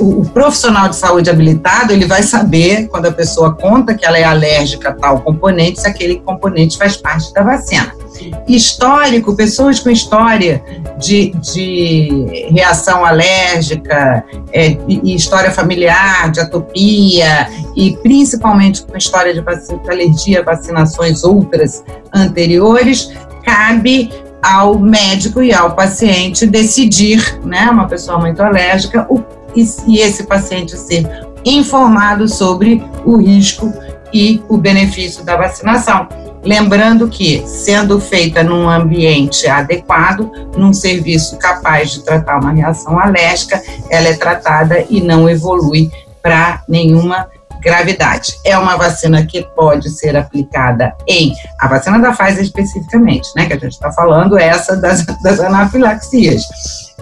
o, 0.00 0.20
o, 0.20 0.28
profissional 0.28 0.88
de 0.88 0.96
saúde 0.96 1.30
habilitado 1.30 1.92
ele 1.92 2.04
vai 2.06 2.22
saber 2.22 2.88
quando 2.88 3.06
a 3.06 3.12
pessoa 3.12 3.54
conta 3.54 3.94
que 3.94 4.04
ela 4.04 4.18
é 4.18 4.24
alérgica 4.24 4.90
a 4.90 4.92
tal 4.92 5.20
componente 5.22 5.80
se 5.80 5.88
aquele 5.88 6.20
componente 6.20 6.76
faz 6.76 6.96
parte 6.96 7.32
da 7.32 7.42
vacina. 7.42 7.92
Histórico, 8.46 9.34
pessoas 9.34 9.80
com 9.80 9.88
história 9.88 10.62
de, 11.00 11.30
de 11.30 12.48
reação 12.50 13.04
alérgica 13.04 14.24
é, 14.52 14.76
e 14.86 15.14
história 15.14 15.50
familiar, 15.50 16.30
de 16.30 16.40
atopia 16.40 17.48
e 17.74 17.96
principalmente 18.02 18.82
com 18.82 18.96
história 18.96 19.32
de, 19.32 19.40
de 19.40 19.90
alergia 19.90 20.40
a 20.40 20.44
vacinações 20.44 21.24
outras 21.24 21.82
anteriores, 22.14 23.12
cabe 23.44 24.10
ao 24.42 24.78
médico 24.78 25.42
e 25.42 25.52
ao 25.52 25.74
paciente 25.74 26.46
decidir, 26.46 27.38
né, 27.44 27.68
uma 27.70 27.86
pessoa 27.86 28.18
muito 28.18 28.42
alérgica, 28.42 29.06
o, 29.10 29.22
e, 29.54 29.66
e 29.86 29.98
esse 29.98 30.24
paciente 30.24 30.76
ser 30.76 31.06
informado 31.44 32.28
sobre 32.28 32.82
o 33.04 33.16
risco 33.16 33.72
e 34.12 34.42
o 34.48 34.56
benefício 34.56 35.24
da 35.24 35.36
vacinação. 35.36 36.08
Lembrando 36.42 37.08
que, 37.08 37.46
sendo 37.46 38.00
feita 38.00 38.42
num 38.42 38.68
ambiente 38.68 39.46
adequado, 39.46 40.30
num 40.56 40.72
serviço 40.72 41.36
capaz 41.38 41.90
de 41.90 42.02
tratar 42.02 42.38
uma 42.38 42.52
reação 42.52 42.98
alérgica, 42.98 43.62
ela 43.90 44.08
é 44.08 44.14
tratada 44.14 44.84
e 44.88 45.00
não 45.00 45.28
evolui 45.28 45.90
para 46.22 46.62
nenhuma 46.68 47.28
gravidade. 47.60 48.38
É 48.44 48.56
uma 48.56 48.76
vacina 48.76 49.24
que 49.26 49.42
pode 49.54 49.90
ser 49.90 50.16
aplicada 50.16 50.94
em 51.06 51.34
a 51.58 51.68
vacina 51.68 51.98
da 51.98 52.12
Pfizer 52.12 52.42
especificamente, 52.42 53.28
né, 53.36 53.46
que 53.46 53.52
a 53.52 53.58
gente 53.58 53.72
está 53.72 53.92
falando, 53.92 54.38
é 54.38 54.46
essa 54.46 54.76
das, 54.76 55.04
das 55.22 55.40
anafilaxias, 55.40 56.42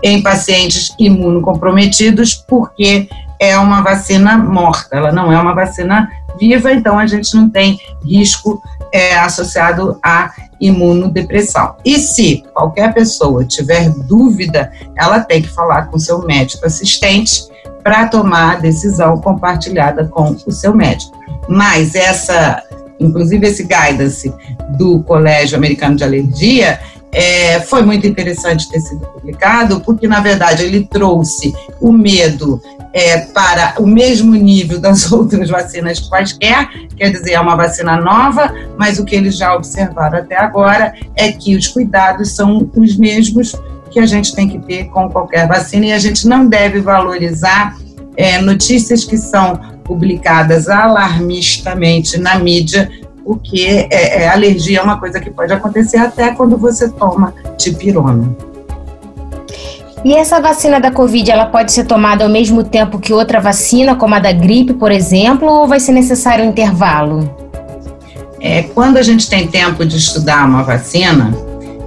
em 0.03 0.21
pacientes 0.21 0.93
imunocomprometidos, 0.99 2.35
porque 2.35 3.09
é 3.39 3.57
uma 3.57 3.83
vacina 3.83 4.37
morta, 4.37 4.97
ela 4.97 5.13
não 5.13 5.33
é 5.33 5.41
uma 5.41 5.55
vacina 5.55 6.11
viva, 6.39 6.73
então 6.73 6.99
a 6.99 7.07
gente 7.07 7.35
não 7.35 7.49
tem 7.49 7.79
risco 8.05 8.61
é, 8.93 9.17
associado 9.19 9.99
à 10.03 10.31
imunodepressão. 10.61 11.77
E 11.85 11.99
se 11.99 12.43
qualquer 12.53 12.93
pessoa 12.93 13.45
tiver 13.45 13.91
dúvida, 13.91 14.73
ela 14.97 15.21
tem 15.21 15.43
que 15.43 15.49
falar 15.49 15.87
com 15.87 15.99
seu 15.99 16.25
médico 16.25 16.67
assistente 16.67 17.47
para 17.83 18.07
tomar 18.07 18.57
a 18.57 18.61
decisão 18.61 19.19
compartilhada 19.19 20.05
com 20.07 20.37
o 20.47 20.53
seu 20.53 20.75
médico. 20.75 21.17
Mas 21.49 21.95
essa, 21.95 22.63
inclusive 22.99 23.47
esse 23.47 23.63
guidance 23.63 24.33
do 24.77 25.03
Colégio 25.03 25.57
Americano 25.57 25.97
de 25.97 26.05
Alergia, 26.05 26.81
é, 27.13 27.61
foi 27.61 27.83
muito 27.83 28.07
interessante 28.07 28.69
ter 28.69 28.81
sido 28.81 29.07
publicado, 29.07 29.81
porque, 29.81 30.07
na 30.07 30.21
verdade, 30.21 30.65
ele 30.65 30.85
trouxe 30.85 31.55
o 31.81 31.91
medo 31.91 32.61
é, 32.93 33.19
para 33.19 33.75
o 33.79 33.87
mesmo 33.87 34.35
nível 34.35 34.81
das 34.81 35.11
outras 35.13 35.51
vacinas 35.51 36.01
quaisquer, 36.01 36.69
quer 36.97 37.11
dizer, 37.11 37.33
é 37.33 37.41
uma 37.41 37.57
vacina 37.57 38.01
nova, 38.01 38.53
mas 38.77 38.99
o 38.99 39.05
que 39.05 39.15
eles 39.15 39.37
já 39.37 39.55
observaram 39.55 40.19
até 40.19 40.37
agora 40.37 40.95
é 41.15 41.33
que 41.33 41.57
os 41.57 41.69
cuidados 41.69 42.35
são 42.35 42.71
os 42.75 42.97
mesmos 42.97 43.55
que 43.91 43.99
a 43.99 44.07
gente 44.07 44.35
tem 44.35 44.49
que 44.49 44.59
ter 44.59 44.85
com 44.87 45.09
qualquer 45.09 45.47
vacina 45.49 45.87
e 45.87 45.93
a 45.93 45.99
gente 45.99 46.27
não 46.27 46.47
deve 46.47 46.81
valorizar 46.81 47.77
é, 48.17 48.41
notícias 48.41 49.05
que 49.05 49.17
são 49.17 49.59
publicadas 49.85 50.69
alarmistamente 50.69 52.19
na 52.19 52.39
mídia, 52.39 52.91
porque 53.25 53.89
é, 53.91 54.23
é, 54.23 54.29
alergia 54.29 54.81
é 54.81 54.83
uma 54.83 54.99
coisa 54.99 55.21
que 55.21 55.31
pode 55.31 55.53
acontecer 55.53 55.97
até 55.99 56.35
quando 56.35 56.57
você 56.59 56.89
toma 56.89 57.33
tipirona. 57.57 58.37
E 60.05 60.15
essa 60.15 60.41
vacina 60.41 60.81
da 60.81 60.91
Covid, 60.91 61.31
ela 61.31 61.47
pode 61.47 61.73
ser 61.73 61.85
tomada 61.85 62.25
ao 62.25 62.31
mesmo 62.31 62.63
tempo 62.63 62.99
que 62.99 63.13
outra 63.13 63.41
vacina, 63.41 63.97
como 63.97 64.15
a 64.15 64.19
da 64.19 64.33
gripe, 64.33 64.73
por 64.75 64.93
exemplo, 64.93 65.49
ou 65.49 65.67
vai 65.67 65.81
ser 65.81 65.93
necessário 65.93 66.45
um 66.45 66.51
intervalo? 66.51 67.29
É, 68.41 68.63
quando 68.63 68.97
a 68.97 69.03
gente 69.03 69.29
tem 69.29 69.49
tempo 69.49 69.85
de 69.85 69.97
estudar 69.97 70.47
uma 70.47 70.63
vacina, 70.63 71.33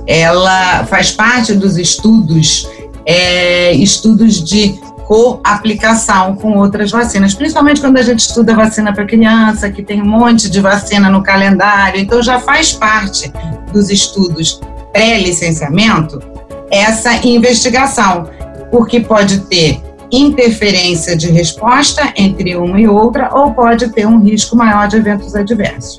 ela 0.05 0.83
faz 0.85 1.11
parte 1.11 1.53
dos 1.53 1.77
estudos, 1.77 2.69
é, 3.05 3.73
estudos 3.73 4.43
de 4.43 4.77
co-aplicação 5.07 6.35
com 6.35 6.57
outras 6.57 6.91
vacinas, 6.91 7.33
principalmente 7.33 7.79
quando 7.79 7.97
a 7.97 8.01
gente 8.01 8.19
estuda 8.19 8.53
vacina 8.53 8.93
para 8.93 9.05
criança, 9.05 9.69
que 9.69 9.81
tem 9.81 10.01
um 10.01 10.05
monte 10.05 10.49
de 10.49 10.59
vacina 10.59 11.09
no 11.09 11.23
calendário, 11.23 11.99
então 11.99 12.21
já 12.21 12.39
faz 12.39 12.73
parte 12.73 13.31
dos 13.71 13.89
estudos 13.89 14.59
pré-licenciamento 14.91 16.30
essa 16.71 17.13
investigação, 17.27 18.29
porque 18.71 18.99
pode 18.99 19.41
ter 19.41 19.81
interferência 20.11 21.15
de 21.15 21.29
resposta 21.31 22.13
entre 22.15 22.55
uma 22.55 22.79
e 22.79 22.87
outra 22.87 23.29
ou 23.33 23.53
pode 23.53 23.89
ter 23.89 24.05
um 24.05 24.21
risco 24.21 24.55
maior 24.55 24.87
de 24.87 24.97
eventos 24.97 25.35
adversos. 25.35 25.97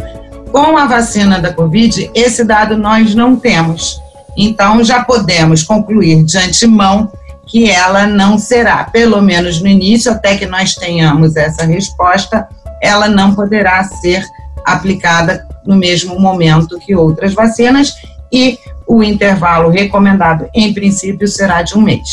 Com 0.51 0.77
a 0.77 0.87
vacina 0.87 1.39
da 1.41 1.53
Covid, 1.53 2.11
esse 2.15 2.45
dado 2.45 2.77
nós 2.77 3.15
não 3.15 3.37
temos. 3.37 4.01
Então, 4.37 4.83
já 4.85 5.03
podemos 5.03 5.63
concluir 5.63 6.25
de 6.25 6.37
antemão 6.37 7.11
que 7.47 7.71
ela 7.71 8.07
não 8.07 8.39
será, 8.39 8.85
pelo 8.85 9.21
menos 9.21 9.61
no 9.61 9.69
início, 9.69 10.13
até 10.13 10.37
que 10.37 10.47
nós 10.47 10.75
tenhamos 10.75 11.37
essa 11.37 11.65
resposta, 11.65 12.49
ela 12.83 13.09
não 13.09 13.35
poderá 13.35 13.83
ser 13.85 14.25
aplicada 14.65 15.47
no 15.67 15.77
mesmo 15.77 16.19
momento 16.19 16.79
que 16.79 16.95
outras 16.95 17.35
vacinas 17.35 17.95
e 18.33 18.59
o 18.87 19.03
intervalo 19.03 19.71
recomendado, 19.71 20.49
em 20.55 20.73
princípio, 20.73 21.27
será 21.29 21.63
de 21.63 21.77
um 21.77 21.81
mês. 21.81 22.09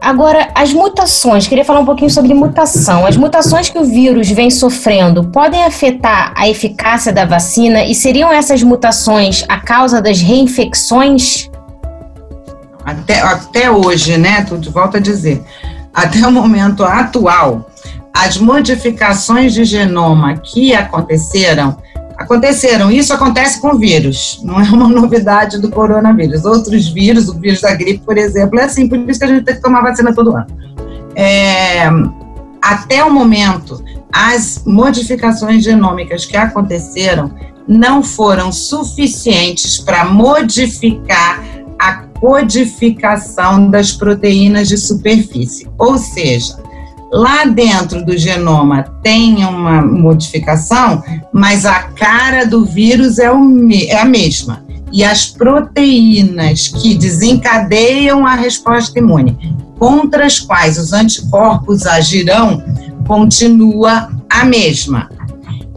Agora, 0.00 0.50
as 0.54 0.72
mutações, 0.72 1.48
queria 1.48 1.64
falar 1.64 1.80
um 1.80 1.84
pouquinho 1.84 2.10
sobre 2.10 2.32
mutação. 2.32 3.04
As 3.04 3.16
mutações 3.16 3.68
que 3.68 3.76
o 3.76 3.84
vírus 3.84 4.30
vem 4.30 4.50
sofrendo 4.50 5.24
podem 5.30 5.64
afetar 5.64 6.32
a 6.36 6.48
eficácia 6.48 7.12
da 7.12 7.24
vacina 7.24 7.84
e 7.84 7.92
seriam 7.92 8.30
essas 8.32 8.62
mutações 8.62 9.44
a 9.48 9.58
causa 9.58 10.00
das 10.00 10.20
reinfecções? 10.20 11.50
Até, 12.84 13.20
até 13.20 13.68
hoje, 13.68 14.16
né? 14.16 14.44
Tudo 14.44 14.70
volta 14.70 14.98
a 14.98 15.00
dizer. 15.00 15.42
Até 15.92 16.24
o 16.24 16.30
momento 16.30 16.84
atual, 16.84 17.68
as 18.14 18.38
modificações 18.38 19.54
de 19.54 19.64
genoma 19.64 20.36
que 20.36 20.72
aconteceram 20.72 21.76
aconteceram. 22.16 22.90
Isso 22.90 23.12
acontece 23.12 23.60
com 23.60 23.76
vírus, 23.76 24.40
não 24.42 24.60
é 24.60 24.64
uma 24.64 24.88
novidade 24.88 25.60
do 25.60 25.70
coronavírus. 25.70 26.44
Outros 26.44 26.88
vírus, 26.88 27.28
o 27.28 27.38
vírus 27.38 27.60
da 27.60 27.74
gripe, 27.74 28.04
por 28.04 28.16
exemplo, 28.16 28.58
é 28.58 28.64
assim, 28.64 28.88
por 28.88 28.98
isso 28.98 29.18
que 29.18 29.24
a 29.24 29.28
gente 29.28 29.44
tem 29.44 29.54
que 29.54 29.62
tomar 29.62 29.82
vacina 29.82 30.14
todo 30.14 30.36
ano. 30.36 30.46
É, 31.14 31.88
até 32.60 33.04
o 33.04 33.10
momento, 33.10 33.82
as 34.12 34.62
modificações 34.66 35.62
genômicas 35.62 36.24
que 36.24 36.36
aconteceram 36.36 37.30
não 37.68 38.02
foram 38.02 38.52
suficientes 38.52 39.78
para 39.78 40.04
modificar 40.04 41.42
a 41.78 41.94
codificação 42.20 43.70
das 43.70 43.92
proteínas 43.92 44.68
de 44.68 44.78
superfície. 44.78 45.68
Ou 45.78 45.98
seja, 45.98 46.56
Lá 47.12 47.44
dentro 47.44 48.04
do 48.04 48.16
genoma 48.16 48.84
tem 49.02 49.44
uma 49.44 49.80
modificação, 49.80 51.02
mas 51.32 51.64
a 51.64 51.82
cara 51.82 52.44
do 52.44 52.64
vírus 52.64 53.18
é, 53.18 53.30
o, 53.30 53.68
é 53.70 54.00
a 54.00 54.04
mesma. 54.04 54.64
E 54.92 55.04
as 55.04 55.26
proteínas 55.26 56.68
que 56.68 56.94
desencadeiam 56.94 58.26
a 58.26 58.34
resposta 58.34 58.98
imune, 58.98 59.36
contra 59.78 60.26
as 60.26 60.40
quais 60.40 60.78
os 60.78 60.92
anticorpos 60.92 61.86
agirão, 61.86 62.62
continua 63.06 64.08
a 64.28 64.44
mesma. 64.44 65.08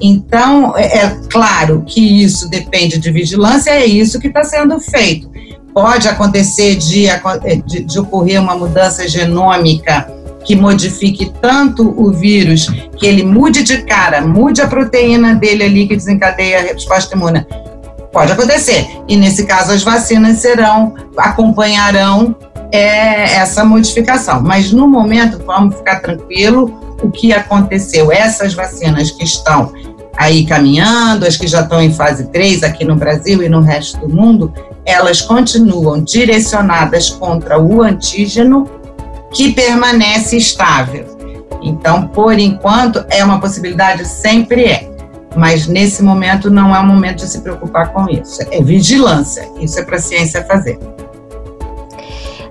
Então, 0.02 0.76
é, 0.78 1.00
é 1.00 1.20
claro 1.30 1.84
que 1.86 2.24
isso 2.24 2.50
depende 2.50 2.98
de 2.98 3.12
vigilância, 3.12 3.72
é 3.72 3.86
isso 3.86 4.20
que 4.20 4.28
está 4.28 4.44
sendo 4.44 4.80
feito. 4.80 5.30
Pode 5.74 6.08
acontecer 6.08 6.76
de, 6.76 7.06
de, 7.68 7.84
de 7.84 8.00
ocorrer 8.00 8.42
uma 8.42 8.56
mudança 8.56 9.08
genômica 9.08 10.19
que 10.46 10.56
modifique 10.56 11.32
tanto 11.42 11.94
o 11.98 12.12
vírus, 12.12 12.68
que 12.98 13.06
ele 13.06 13.24
mude 13.24 13.64
de 13.64 13.84
cara, 13.84 14.22
mude 14.22 14.62
a 14.62 14.68
proteína 14.68 15.36
dele 15.36 15.64
ali 15.64 15.88
que 15.88 15.96
desencadeia 15.96 16.60
a 16.60 16.62
resposta 16.64 17.16
imune. 17.16 17.46
Pode 18.12 18.32
acontecer. 18.32 18.88
E 19.08 19.16
nesse 19.16 19.46
caso, 19.46 19.72
as 19.72 19.84
vacinas 19.84 20.38
serão, 20.38 20.96
acompanharão 21.18 22.36
é, 22.72 23.36
essa 23.36 23.64
modificação. 23.64 24.42
Mas 24.42 24.72
no 24.72 24.88
momento, 24.88 25.42
vamos 25.46 25.76
ficar 25.76 26.00
tranquilo, 26.00 26.98
o 27.02 27.12
que 27.12 27.32
aconteceu? 27.32 28.12
Essas 28.12 28.54
vacinas 28.54 29.12
que 29.12 29.24
estão 29.24 29.72
aí 30.18 30.46
caminhando, 30.46 31.26
as 31.26 31.38
que 31.38 31.48
já 31.48 31.62
estão 31.62 31.82
em 31.82 31.94
fase 31.94 32.28
3 32.28 32.64
aqui 32.64 32.84
no 32.84 32.96
Brasil 32.96 33.42
e 33.42 33.48
no 33.48 33.62
resto 33.62 34.00
do 34.00 34.10
mundo, 34.10 34.54
elas 34.86 35.22
continuam 35.22 36.02
direcionadas 36.02 37.10
contra 37.10 37.60
o 37.60 37.82
antígeno 37.82 38.70
que 39.34 39.52
permanece 39.54 40.38
estável. 40.38 41.06
Então, 41.62 42.08
por 42.08 42.38
enquanto, 42.40 43.06
é 43.10 43.24
uma 43.24 43.40
possibilidade, 43.40 44.06
sempre 44.06 44.66
é. 44.66 44.90
Mas 45.36 45.68
nesse 45.68 46.02
momento 46.02 46.50
não 46.50 46.76
é 46.76 46.80
o 46.80 46.86
momento 46.86 47.18
de 47.18 47.30
se 47.30 47.42
preocupar 47.42 47.92
com 47.92 48.10
isso. 48.10 48.42
É 48.52 48.62
vigilância. 48.62 49.48
Isso 49.60 49.80
é 49.80 49.84
para 49.84 49.98
a 49.98 50.00
ciência 50.00 50.44
fazer. 50.46 50.80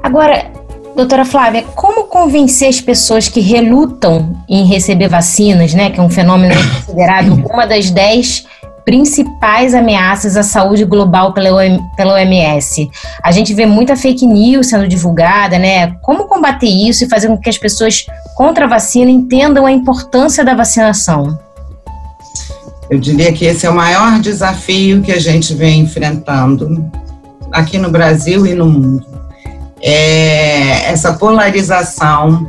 Agora, 0.03 0.51
doutora 0.95 1.25
Flávia, 1.25 1.65
como 1.75 2.05
convencer 2.05 2.69
as 2.69 2.81
pessoas 2.81 3.29
que 3.29 3.41
relutam 3.41 4.37
em 4.49 4.65
receber 4.65 5.09
vacinas, 5.09 5.75
né, 5.75 5.91
que 5.91 5.99
é 5.99 6.03
um 6.03 6.09
fenômeno 6.09 6.55
considerado 6.55 7.35
uma 7.51 7.67
das 7.67 7.91
dez 7.91 8.47
principais 8.89 9.75
ameaças 9.75 10.35
à 10.35 10.43
saúde 10.43 10.83
global 10.87 11.35
pela, 11.35 11.51
OMS. 11.53 12.91
A 13.23 13.31
gente 13.31 13.53
vê 13.53 13.67
muita 13.67 13.95
fake 13.95 14.27
news 14.27 14.69
sendo 14.69 14.89
divulgada, 14.89 15.59
né? 15.59 15.89
Como 16.01 16.25
combater 16.25 16.71
isso 16.71 17.05
e 17.05 17.09
fazer 17.09 17.29
com 17.29 17.37
que 17.37 17.51
as 17.51 17.59
pessoas 17.59 18.07
contra 18.35 18.65
a 18.65 18.69
vacina 18.69 19.11
entendam 19.11 19.67
a 19.67 19.71
importância 19.71 20.43
da 20.43 20.55
vacinação? 20.55 21.39
Eu 22.89 22.99
diria 22.99 23.31
que 23.31 23.45
esse 23.45 23.67
é 23.67 23.71
o 23.71 23.75
maior 23.75 24.21
desafio 24.21 25.03
que 25.03 25.13
a 25.13 25.21
gente 25.21 25.53
vem 25.53 25.81
enfrentando 25.81 26.91
aqui 27.53 27.77
no 27.77 27.91
Brasil 27.91 28.47
e 28.47 28.55
no 28.55 28.65
mundo. 28.71 29.05
É 29.83 30.91
essa 30.91 31.13
polarização. 31.13 32.47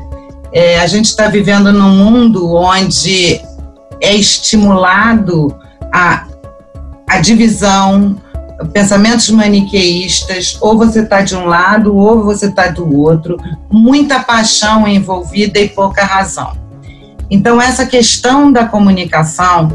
É, 0.53 0.79
a 0.79 0.87
gente 0.87 1.07
está 1.07 1.27
vivendo 1.27 1.73
num 1.73 1.97
mundo 1.97 2.55
onde 2.55 3.41
é 3.99 4.15
estimulado 4.15 5.53
a 5.93 6.28
a 7.09 7.19
divisão, 7.19 8.15
pensamentos 8.71 9.29
maniqueístas, 9.29 10.57
ou 10.61 10.77
você 10.77 11.01
está 11.01 11.21
de 11.21 11.35
um 11.35 11.45
lado 11.45 11.95
ou 11.95 12.23
você 12.23 12.45
está 12.45 12.67
do 12.67 12.97
outro, 12.97 13.37
muita 13.69 14.19
paixão 14.19 14.87
envolvida 14.87 15.59
e 15.59 15.69
pouca 15.69 16.03
razão. 16.05 16.53
Então, 17.31 17.61
essa 17.61 17.85
questão 17.85 18.51
da 18.51 18.65
comunicação 18.65 19.69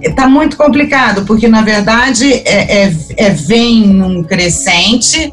está 0.00 0.28
muito 0.28 0.56
complicado, 0.56 1.24
porque, 1.24 1.48
na 1.48 1.62
verdade, 1.62 2.32
é, 2.32 2.84
é, 2.84 2.96
é, 3.16 3.30
vem 3.30 3.86
num 3.86 4.22
crescente 4.22 5.32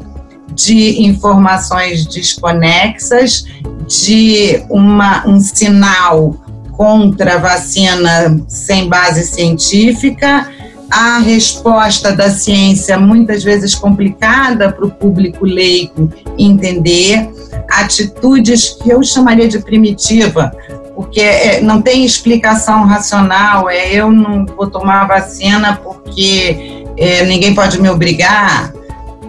de 0.54 1.02
informações 1.02 2.06
desconexas, 2.06 3.44
de 3.86 4.62
uma, 4.70 5.26
um 5.26 5.40
sinal 5.40 6.36
contra 6.72 7.38
vacina 7.38 8.42
sem 8.48 8.88
base 8.88 9.24
científica, 9.24 10.48
a 10.92 11.20
resposta 11.20 12.12
da 12.12 12.28
ciência 12.28 12.98
muitas 12.98 13.42
vezes 13.42 13.74
complicada 13.74 14.70
para 14.70 14.84
o 14.84 14.90
público 14.90 15.46
leigo 15.46 16.12
entender, 16.38 17.30
atitudes 17.70 18.76
que 18.78 18.90
eu 18.90 19.02
chamaria 19.02 19.48
de 19.48 19.58
primitiva, 19.58 20.52
porque 20.94 21.22
é, 21.22 21.62
não 21.62 21.80
tem 21.80 22.04
explicação 22.04 22.84
racional, 22.84 23.70
é 23.70 23.94
eu 23.94 24.10
não 24.10 24.44
vou 24.44 24.68
tomar 24.68 25.08
vacina 25.08 25.80
porque 25.82 26.84
é, 26.98 27.24
ninguém 27.24 27.54
pode 27.54 27.80
me 27.80 27.88
obrigar, 27.88 28.70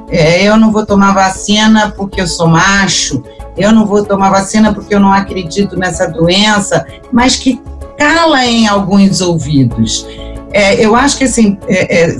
é, 0.09 0.43
eu 0.43 0.57
não 0.57 0.70
vou 0.70 0.86
tomar 0.86 1.14
vacina 1.14 1.93
porque 1.95 2.20
eu 2.20 2.28
sou 2.28 2.49
macho, 2.49 3.24
eu 3.55 3.72
não 3.72 3.86
vou 3.86 4.03
tomar 4.03 4.32
vacina 4.32 4.74
porque 4.74 4.93
eu 4.93 4.99
não 4.99 5.14
acredito 5.14 5.78
nessa 5.78 6.07
doença, 6.07 6.86
mas 7.09 7.38
que 7.38 7.61
cala 7.97 8.45
em 8.45 8.68
alguns 8.68 9.22
ouvidos. 9.22 10.05
É, 10.53 10.85
eu 10.85 10.95
acho 10.95 11.17
que 11.17 11.23
assim, 11.23 11.57
é, 11.67 12.03
é, 12.03 12.17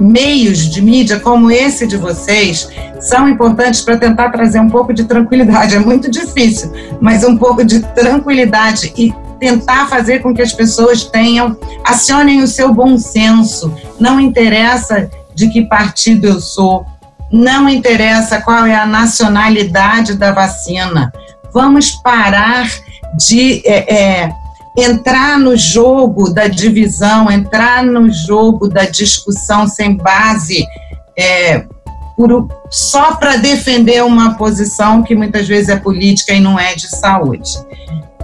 meios 0.00 0.70
de 0.70 0.80
mídia 0.80 1.20
como 1.20 1.50
esse 1.50 1.86
de 1.86 1.96
vocês 1.96 2.68
são 3.00 3.28
importantes 3.28 3.80
para 3.80 3.96
tentar 3.96 4.30
trazer 4.30 4.60
um 4.60 4.70
pouco 4.70 4.92
de 4.92 5.04
tranquilidade. 5.04 5.76
É 5.78 5.78
muito 5.78 6.10
difícil, 6.10 6.72
mas 7.00 7.24
um 7.24 7.36
pouco 7.36 7.64
de 7.64 7.80
tranquilidade 7.80 8.92
e 8.96 9.12
tentar 9.38 9.86
fazer 9.86 10.20
com 10.20 10.34
que 10.34 10.42
as 10.42 10.52
pessoas 10.52 11.04
tenham, 11.04 11.56
acionem 11.84 12.42
o 12.42 12.46
seu 12.46 12.72
bom 12.72 12.98
senso. 12.98 13.72
Não 14.00 14.18
interessa 14.18 15.10
de 15.34 15.48
que 15.48 15.66
partido 15.66 16.26
eu 16.26 16.40
sou, 16.40 16.84
não 17.30 17.68
interessa 17.68 18.40
qual 18.40 18.66
é 18.66 18.74
a 18.74 18.86
nacionalidade 18.86 20.14
da 20.14 20.32
vacina. 20.32 21.12
Vamos 21.52 21.90
parar 21.90 22.66
de 23.16 23.62
é, 23.64 23.94
é, 23.94 24.30
entrar 24.82 25.38
no 25.38 25.56
jogo 25.56 26.30
da 26.30 26.46
divisão, 26.46 27.30
entrar 27.30 27.84
no 27.84 28.12
jogo 28.12 28.68
da 28.68 28.84
discussão 28.84 29.66
sem 29.66 29.96
base, 29.96 30.64
é, 31.16 31.64
por, 32.16 32.48
só 32.70 33.16
para 33.16 33.36
defender 33.36 34.04
uma 34.04 34.34
posição 34.34 35.02
que 35.02 35.14
muitas 35.14 35.46
vezes 35.48 35.68
é 35.68 35.76
política 35.76 36.32
e 36.32 36.40
não 36.40 36.58
é 36.58 36.74
de 36.74 36.88
saúde. 36.88 37.50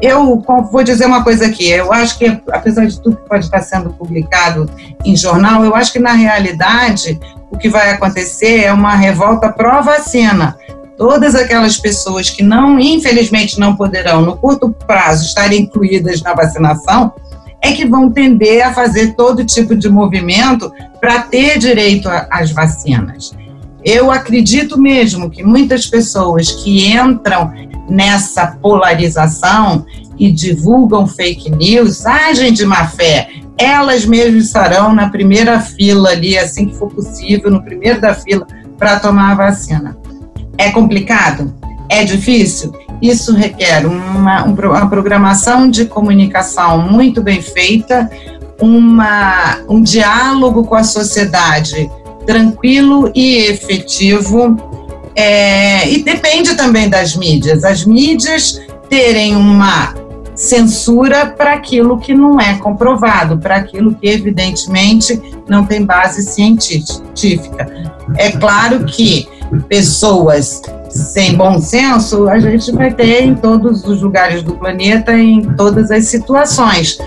Eu 0.01 0.43
vou 0.71 0.83
dizer 0.83 1.07
uma 1.07 1.23
coisa 1.23 1.47
aqui, 1.47 1.71
eu 1.71 1.93
acho 1.93 2.19
que, 2.19 2.27
apesar 2.53 2.87
de 2.87 3.01
tudo 3.01 3.17
que 3.17 3.29
pode 3.29 3.45
estar 3.45 3.63
sendo 3.63 3.91
publicado 3.91 4.69
em 5.05 5.17
jornal, 5.17 5.65
eu 5.65 5.75
acho 5.75 5.93
que, 5.93 5.99
na 5.99 6.13
realidade, 6.13 7.19
o 7.51 7.57
que 7.57 7.69
vai 7.69 7.91
acontecer 7.91 8.65
é 8.65 8.73
uma 8.73 8.97
revolta 8.97 9.49
pró-vacina 9.49 10.57
todas 10.97 11.35
aquelas 11.35 11.77
pessoas 11.77 12.31
que 12.31 12.43
não, 12.43 12.79
infelizmente, 12.79 13.59
não 13.59 13.77
poderão, 13.77 14.23
no 14.23 14.37
curto 14.37 14.71
prazo, 14.87 15.25
estar 15.25 15.53
incluídas 15.53 16.23
na 16.23 16.35
vacinação, 16.35 17.13
é 17.63 17.73
que 17.73 17.87
vão 17.87 18.11
tender 18.11 18.67
a 18.67 18.75
fazer 18.75 19.15
todo 19.15 19.45
tipo 19.45 19.75
de 19.75 19.89
movimento 19.89 20.71
para 21.01 21.23
ter 21.23 21.59
direito 21.59 22.09
às 22.31 22.51
vacinas. 22.51 23.33
Eu 23.83 24.11
acredito 24.11 24.79
mesmo 24.79 25.31
que 25.31 25.43
muitas 25.43 25.87
pessoas 25.87 26.51
que 26.53 26.87
entram 26.87 27.53
nessa 27.89 28.47
polarização 28.47 29.85
e 30.19 30.31
divulgam 30.31 31.07
fake 31.07 31.51
news 31.51 32.07
agem 32.07 32.53
de 32.53 32.65
má 32.65 32.87
fé. 32.87 33.29
Elas 33.59 34.05
mesmas 34.05 34.47
estarão 34.47 34.95
na 34.95 35.09
primeira 35.11 35.61
fila 35.61 36.11
ali, 36.11 36.37
assim 36.37 36.67
que 36.67 36.77
for 36.77 36.91
possível, 36.91 37.51
no 37.51 37.63
primeiro 37.63 38.01
da 38.01 38.15
fila, 38.15 38.47
para 38.79 38.99
tomar 38.99 39.33
a 39.33 39.35
vacina. 39.35 39.97
É 40.59 40.71
complicado? 40.71 41.55
É 41.89 42.05
difícil? 42.05 42.73
Isso 43.01 43.35
requer 43.35 43.87
uma, 43.87 44.45
uma 44.45 44.89
programação 44.89 45.69
de 45.69 45.85
comunicação 45.85 46.91
muito 46.91 47.23
bem 47.23 47.43
feita, 47.43 48.11
uma, 48.61 49.59
um 49.69 49.83
diálogo 49.83 50.65
com 50.65 50.75
a 50.75 50.85
sociedade 50.85 51.91
tranquilo 52.27 53.11
e 53.15 53.37
efetivo. 53.47 54.57
É, 55.17 55.89
e 55.89 56.03
depende 56.03 56.55
também 56.57 56.89
das 56.89 57.15
mídias. 57.15 57.63
As 57.65 57.85
mídias 57.85 58.61
terem 58.89 59.37
uma 59.37 59.95
censura 60.35 61.27
para 61.27 61.53
aquilo 61.53 61.99
que 61.99 62.13
não 62.13 62.41
é 62.41 62.55
comprovado, 62.55 63.39
para 63.39 63.57
aquilo 63.57 63.95
que 63.95 64.09
evidentemente 64.09 65.21
não 65.49 65.65
tem 65.65 65.85
base 65.85 66.23
científica. 66.23 67.95
É 68.17 68.33
claro 68.33 68.85
que 68.85 69.29
pessoas 69.69 70.63
sem 70.89 71.35
bom 71.35 71.61
senso 71.61 72.29
a 72.29 72.39
gente 72.39 72.71
vai 72.71 72.93
ter 72.93 73.23
em 73.23 73.35
todos 73.35 73.85
os 73.85 74.01
lugares 74.01 74.43
do 74.43 74.55
planeta, 74.55 75.13
em 75.13 75.43
todas 75.55 75.91
as 75.91 76.07
situações. 76.07 76.99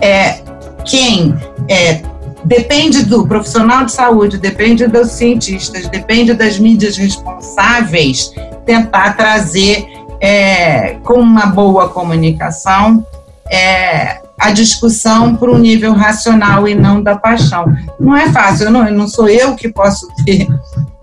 É, 0.00 0.40
quem 0.84 1.34
é, 1.68 2.02
depende 2.44 3.04
do 3.04 3.26
profissional 3.26 3.84
de 3.84 3.92
saúde, 3.92 4.38
depende 4.38 4.86
dos 4.86 5.12
cientistas, 5.12 5.88
depende 5.88 6.34
das 6.34 6.58
mídias 6.58 6.96
responsáveis 6.96 8.32
tentar 8.64 9.16
trazer 9.16 9.86
é, 10.20 10.94
com 11.04 11.20
uma 11.20 11.46
boa 11.46 11.88
comunicação 11.88 13.06
é, 13.50 14.20
a 14.38 14.50
discussão 14.50 15.34
para 15.36 15.50
um 15.50 15.58
nível 15.58 15.92
racional 15.92 16.66
e 16.68 16.74
não 16.74 17.02
da 17.02 17.16
paixão. 17.16 17.74
Não 17.98 18.16
é 18.16 18.30
fácil, 18.32 18.70
não, 18.70 18.90
não 18.90 19.08
sou 19.08 19.28
eu 19.28 19.54
que 19.54 19.68
posso 19.68 20.08
ter 20.24 20.46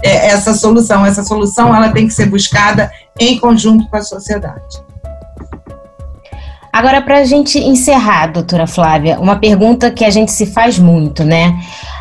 é, 0.04 0.28
essa 0.28 0.54
solução. 0.54 1.06
Essa 1.06 1.24
solução 1.24 1.74
ela 1.76 1.90
tem 1.90 2.08
que 2.08 2.14
ser 2.14 2.28
buscada 2.28 2.92
em 3.20 3.40
conjunto 3.40 3.88
com 3.88 3.98
a 3.98 4.02
sociedade. 4.02 4.84
Agora, 6.72 7.02
para 7.02 7.20
a 7.20 7.24
gente 7.24 7.60
encerrar, 7.60 8.28
doutora 8.28 8.66
Flávia, 8.66 9.20
uma 9.20 9.36
pergunta 9.36 9.92
que 9.92 10.04
a 10.04 10.10
gente 10.10 10.32
se 10.32 10.48
faz 10.48 10.80
muito, 10.80 11.24
né? 11.24 11.56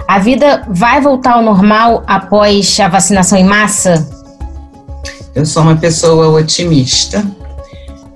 A 0.08 0.18
vida 0.18 0.64
vai 0.66 1.00
voltar 1.00 1.34
ao 1.34 1.42
normal 1.42 2.02
após 2.06 2.80
a 2.80 2.88
vacinação 2.88 3.38
em 3.38 3.44
massa? 3.44 4.08
Eu 5.34 5.44
sou 5.44 5.62
uma 5.62 5.76
pessoa 5.76 6.28
otimista 6.28 7.24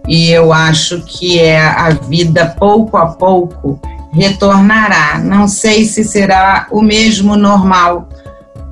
e 0.08 0.30
eu 0.30 0.52
acho 0.52 1.02
que 1.02 1.38
é 1.38 1.60
a 1.60 1.90
vida 1.90 2.54
pouco 2.58 2.96
a 2.96 3.06
pouco 3.06 3.78
retornará. 4.12 5.18
Não 5.18 5.46
sei 5.46 5.84
se 5.84 6.02
será 6.04 6.66
o 6.70 6.80
mesmo 6.80 7.36
normal. 7.36 8.08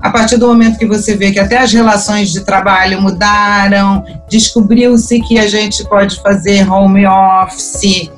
A 0.04 0.10
partir 0.10 0.36
do 0.36 0.46
momento 0.46 0.76
que 0.76 0.84
você 0.84 1.16
vê 1.16 1.32
que 1.32 1.38
até 1.38 1.56
as 1.56 1.72
relações 1.72 2.30
de 2.30 2.42
trabalho 2.44 3.00
mudaram, 3.00 4.04
descobriu-se 4.28 5.18
que 5.22 5.38
a 5.38 5.48
gente 5.48 5.82
pode 5.88 6.20
fazer 6.20 6.70
home 6.70 7.06
office, 7.06 8.10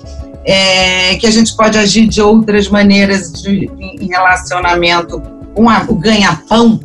é, 0.45 1.14
que 1.14 1.28
a 1.28 1.30
gente 1.30 1.55
pode 1.55 1.78
agir 1.78 2.09
de 2.09 2.20
outras 2.20 2.68
maneiras 2.68 3.32
de, 3.34 3.70
em 3.78 4.09
relacionamento 4.09 5.22
com 5.55 5.70
a, 5.70 5.84
o 5.87 5.95
ganha-pão, 5.95 6.80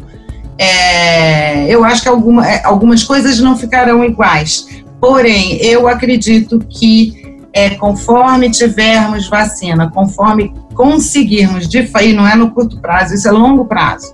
é, 0.56 1.66
eu 1.68 1.84
acho 1.84 2.04
que 2.04 2.08
alguma, 2.08 2.48
é, 2.48 2.64
algumas 2.64 3.04
coisas 3.04 3.40
não 3.40 3.58
ficarão 3.58 4.06
iguais. 4.06 4.68
Porém, 5.00 5.58
eu 5.64 5.88
acredito 5.88 6.60
que 6.70 7.40
é, 7.54 7.72
conforme 7.72 8.52
tivermos 8.52 9.28
vacina, 9.28 9.90
conforme 9.90 10.54
conseguirmos, 10.76 11.68
de 11.68 11.90
e 12.04 12.14
não 12.14 12.28
é 12.28 12.36
no 12.36 12.52
curto 12.52 12.80
prazo, 12.80 13.16
isso 13.16 13.28
é 13.28 13.32
longo 13.32 13.66
prazo. 13.66 14.14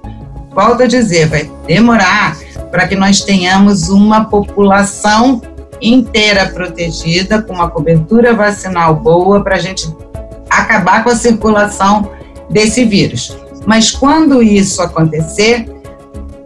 Volto 0.57 0.81
a 0.81 0.87
dizer, 0.87 1.27
vai 1.27 1.51
demorar 1.67 2.35
para 2.71 2.87
que 2.87 2.95
nós 2.95 3.21
tenhamos 3.21 3.89
uma 3.89 4.25
população 4.25 5.39
inteira 5.79 6.47
protegida, 6.47 7.43
com 7.43 7.53
uma 7.53 7.69
cobertura 7.69 8.33
vacinal 8.33 8.95
boa, 8.95 9.43
para 9.43 9.57
a 9.57 9.59
gente 9.59 9.87
acabar 10.49 11.03
com 11.03 11.11
a 11.11 11.15
circulação 11.15 12.09
desse 12.49 12.85
vírus. 12.85 13.37
Mas 13.67 13.91
quando 13.91 14.41
isso 14.41 14.81
acontecer, 14.81 15.69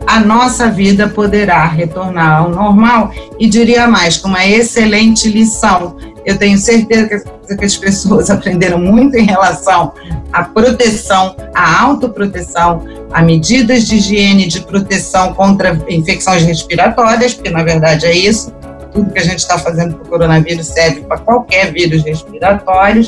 a 0.06 0.20
nossa 0.20 0.70
vida 0.70 1.08
poderá 1.08 1.66
retornar 1.66 2.42
ao 2.42 2.50
normal 2.50 3.12
e 3.40 3.48
diria 3.48 3.88
mais, 3.88 4.18
com 4.18 4.28
uma 4.28 4.46
excelente 4.46 5.30
lição. 5.30 5.96
Eu 6.26 6.38
tenho 6.38 6.58
certeza 6.58 7.24
que 7.58 7.66
as 7.66 7.78
pessoas 7.78 8.30
aprenderam 8.32 8.80
muito 8.80 9.16
em 9.18 9.26
relação 9.26 9.94
à 10.32 10.44
proteção, 10.44 11.36
à 11.54 11.82
autoproteção, 11.84 12.86
a 13.12 13.22
medidas 13.22 13.88
de 13.88 13.96
higiene 13.98 14.48
de 14.48 14.62
proteção 14.62 15.34
contra 15.34 15.80
infecções 15.90 16.44
respiratórias, 16.44 17.34
porque 17.34 17.50
na 17.50 17.64
verdade 17.64 18.06
é 18.06 18.16
isso. 18.16 18.52
Tudo 18.92 19.12
que 19.12 19.20
a 19.20 19.24
gente 19.24 19.40
está 19.40 19.58
fazendo 19.58 19.96
para 19.96 20.06
o 20.06 20.10
coronavírus 20.10 20.68
serve 20.68 21.02
para 21.02 21.18
qualquer 21.18 21.72
vírus 21.72 22.04
respiratório, 22.04 23.04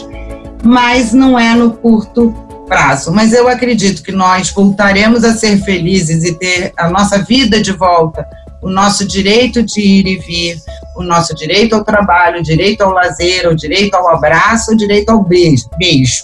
mas 0.64 1.14
não 1.14 1.38
é 1.38 1.54
no 1.54 1.72
curto 1.72 2.34
prazo. 2.68 3.12
Mas 3.12 3.34
eu 3.34 3.48
acredito 3.48 4.02
que 4.02 4.12
nós 4.12 4.50
voltaremos 4.50 5.24
a 5.24 5.34
ser 5.34 5.58
felizes 5.64 6.24
e 6.24 6.34
ter 6.34 6.74
a 6.78 6.90
nossa 6.90 7.20
vida 7.20 7.62
de 7.62 7.72
volta, 7.72 8.28
o 8.64 8.70
nosso 8.70 9.06
direito 9.06 9.62
de 9.62 9.82
ir 9.82 10.08
e 10.08 10.18
vir, 10.18 10.62
o 10.96 11.04
nosso 11.04 11.36
direito 11.36 11.76
ao 11.76 11.84
trabalho, 11.84 12.40
o 12.40 12.44
direito 12.44 12.82
ao 12.82 12.92
lazer, 12.92 13.48
o 13.48 13.56
direito 13.56 13.94
ao 13.96 14.10
abraço, 14.10 14.72
o 14.72 14.78
direito 14.78 15.10
ao 15.10 15.22
beijo. 15.22 15.70
beijo. 15.78 16.24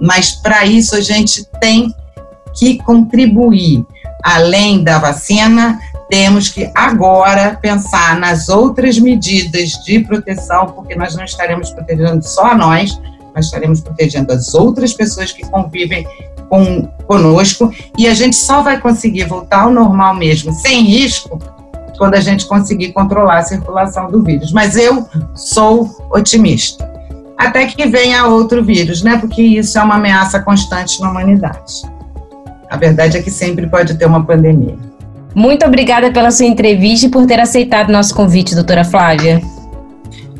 Mas 0.00 0.32
para 0.32 0.64
isso 0.64 0.94
a 0.94 1.00
gente 1.00 1.44
tem 1.60 1.92
que 2.54 2.78
contribuir. 2.84 3.84
Além 4.22 4.84
da 4.84 4.98
vacina, 4.98 5.80
temos 6.08 6.48
que 6.48 6.70
agora 6.74 7.58
pensar 7.60 8.18
nas 8.18 8.48
outras 8.48 8.98
medidas 8.98 9.70
de 9.84 10.00
proteção, 10.00 10.66
porque 10.66 10.94
nós 10.94 11.16
não 11.16 11.24
estaremos 11.24 11.70
protegendo 11.70 12.22
só 12.22 12.54
nós, 12.54 13.00
nós 13.34 13.46
estaremos 13.46 13.80
protegendo 13.80 14.32
as 14.32 14.54
outras 14.54 14.92
pessoas 14.92 15.32
que 15.32 15.46
convivem 15.46 16.06
com, 16.48 16.86
conosco 17.06 17.72
e 17.96 18.08
a 18.08 18.14
gente 18.14 18.36
só 18.36 18.60
vai 18.60 18.80
conseguir 18.80 19.24
voltar 19.24 19.62
ao 19.62 19.70
normal 19.70 20.14
mesmo, 20.14 20.52
sem 20.52 20.82
risco, 20.82 21.38
quando 22.00 22.14
a 22.14 22.20
gente 22.20 22.46
conseguir 22.46 22.94
controlar 22.94 23.40
a 23.40 23.42
circulação 23.42 24.10
do 24.10 24.22
vírus. 24.22 24.52
Mas 24.52 24.74
eu 24.74 25.06
sou 25.34 26.08
otimista. 26.10 26.90
Até 27.36 27.66
que 27.66 27.86
venha 27.86 28.24
outro 28.24 28.64
vírus, 28.64 29.02
né? 29.02 29.18
Porque 29.18 29.42
isso 29.42 29.78
é 29.78 29.82
uma 29.82 29.96
ameaça 29.96 30.40
constante 30.40 30.98
na 30.98 31.10
humanidade. 31.10 31.82
A 32.70 32.76
verdade 32.78 33.18
é 33.18 33.22
que 33.22 33.30
sempre 33.30 33.66
pode 33.66 33.98
ter 33.98 34.06
uma 34.06 34.24
pandemia. 34.24 34.78
Muito 35.34 35.66
obrigada 35.66 36.10
pela 36.10 36.30
sua 36.30 36.46
entrevista 36.46 37.04
e 37.04 37.10
por 37.10 37.26
ter 37.26 37.38
aceitado 37.38 37.92
nosso 37.92 38.14
convite, 38.14 38.54
doutora 38.54 38.82
Flávia. 38.82 39.42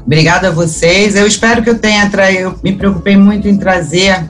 Obrigada 0.07 0.49
a 0.49 0.51
vocês. 0.51 1.15
Eu 1.15 1.27
espero 1.27 1.63
que 1.63 1.69
eu 1.69 1.79
tenha 1.79 2.09
traído, 2.09 2.41
eu 2.41 2.59
me 2.65 2.73
preocupei 2.73 3.19
muito 3.19 3.47
em 3.47 3.59
trazer 3.59 4.25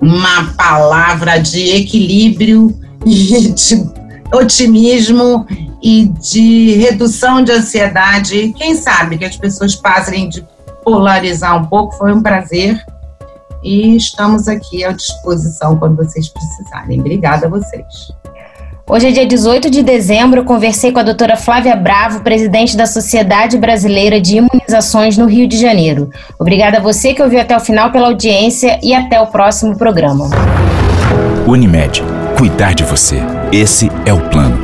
uma 0.00 0.52
palavra 0.56 1.38
de 1.38 1.70
equilíbrio 1.70 2.76
e 3.06 3.14
de 3.52 4.03
otimismo 4.34 5.46
e 5.82 6.06
de 6.06 6.72
redução 6.74 7.42
de 7.42 7.52
ansiedade. 7.52 8.54
Quem 8.56 8.74
sabe 8.74 9.18
que 9.18 9.24
as 9.24 9.36
pessoas 9.36 9.74
passem 9.74 10.28
de 10.28 10.44
polarizar 10.84 11.56
um 11.56 11.66
pouco. 11.66 11.94
Foi 11.96 12.12
um 12.12 12.22
prazer. 12.22 12.78
E 13.62 13.96
estamos 13.96 14.46
aqui 14.46 14.84
à 14.84 14.92
disposição 14.92 15.78
quando 15.78 15.96
vocês 15.96 16.28
precisarem. 16.28 17.00
Obrigada 17.00 17.46
a 17.46 17.50
vocês. 17.50 18.12
Hoje 18.86 19.08
é 19.08 19.10
dia 19.12 19.26
18 19.26 19.70
de 19.70 19.82
dezembro, 19.82 20.40
eu 20.40 20.44
conversei 20.44 20.92
com 20.92 20.98
a 20.98 21.02
doutora 21.02 21.38
Flávia 21.38 21.74
Bravo, 21.74 22.20
presidente 22.20 22.76
da 22.76 22.84
Sociedade 22.84 23.56
Brasileira 23.56 24.20
de 24.20 24.36
Imunizações 24.36 25.16
no 25.16 25.24
Rio 25.24 25.48
de 25.48 25.56
Janeiro. 25.56 26.10
Obrigada 26.38 26.76
a 26.76 26.82
você 26.82 27.14
que 27.14 27.22
ouviu 27.22 27.40
até 27.40 27.56
o 27.56 27.60
final 27.60 27.90
pela 27.90 28.08
audiência 28.08 28.78
e 28.82 28.94
até 28.94 29.18
o 29.18 29.28
próximo 29.28 29.74
programa. 29.78 30.28
Unimed, 31.46 32.02
cuidar 32.36 32.74
de 32.74 32.84
você. 32.84 33.22
Esse 33.56 33.88
é 34.04 34.12
o 34.12 34.18
plano. 34.30 34.63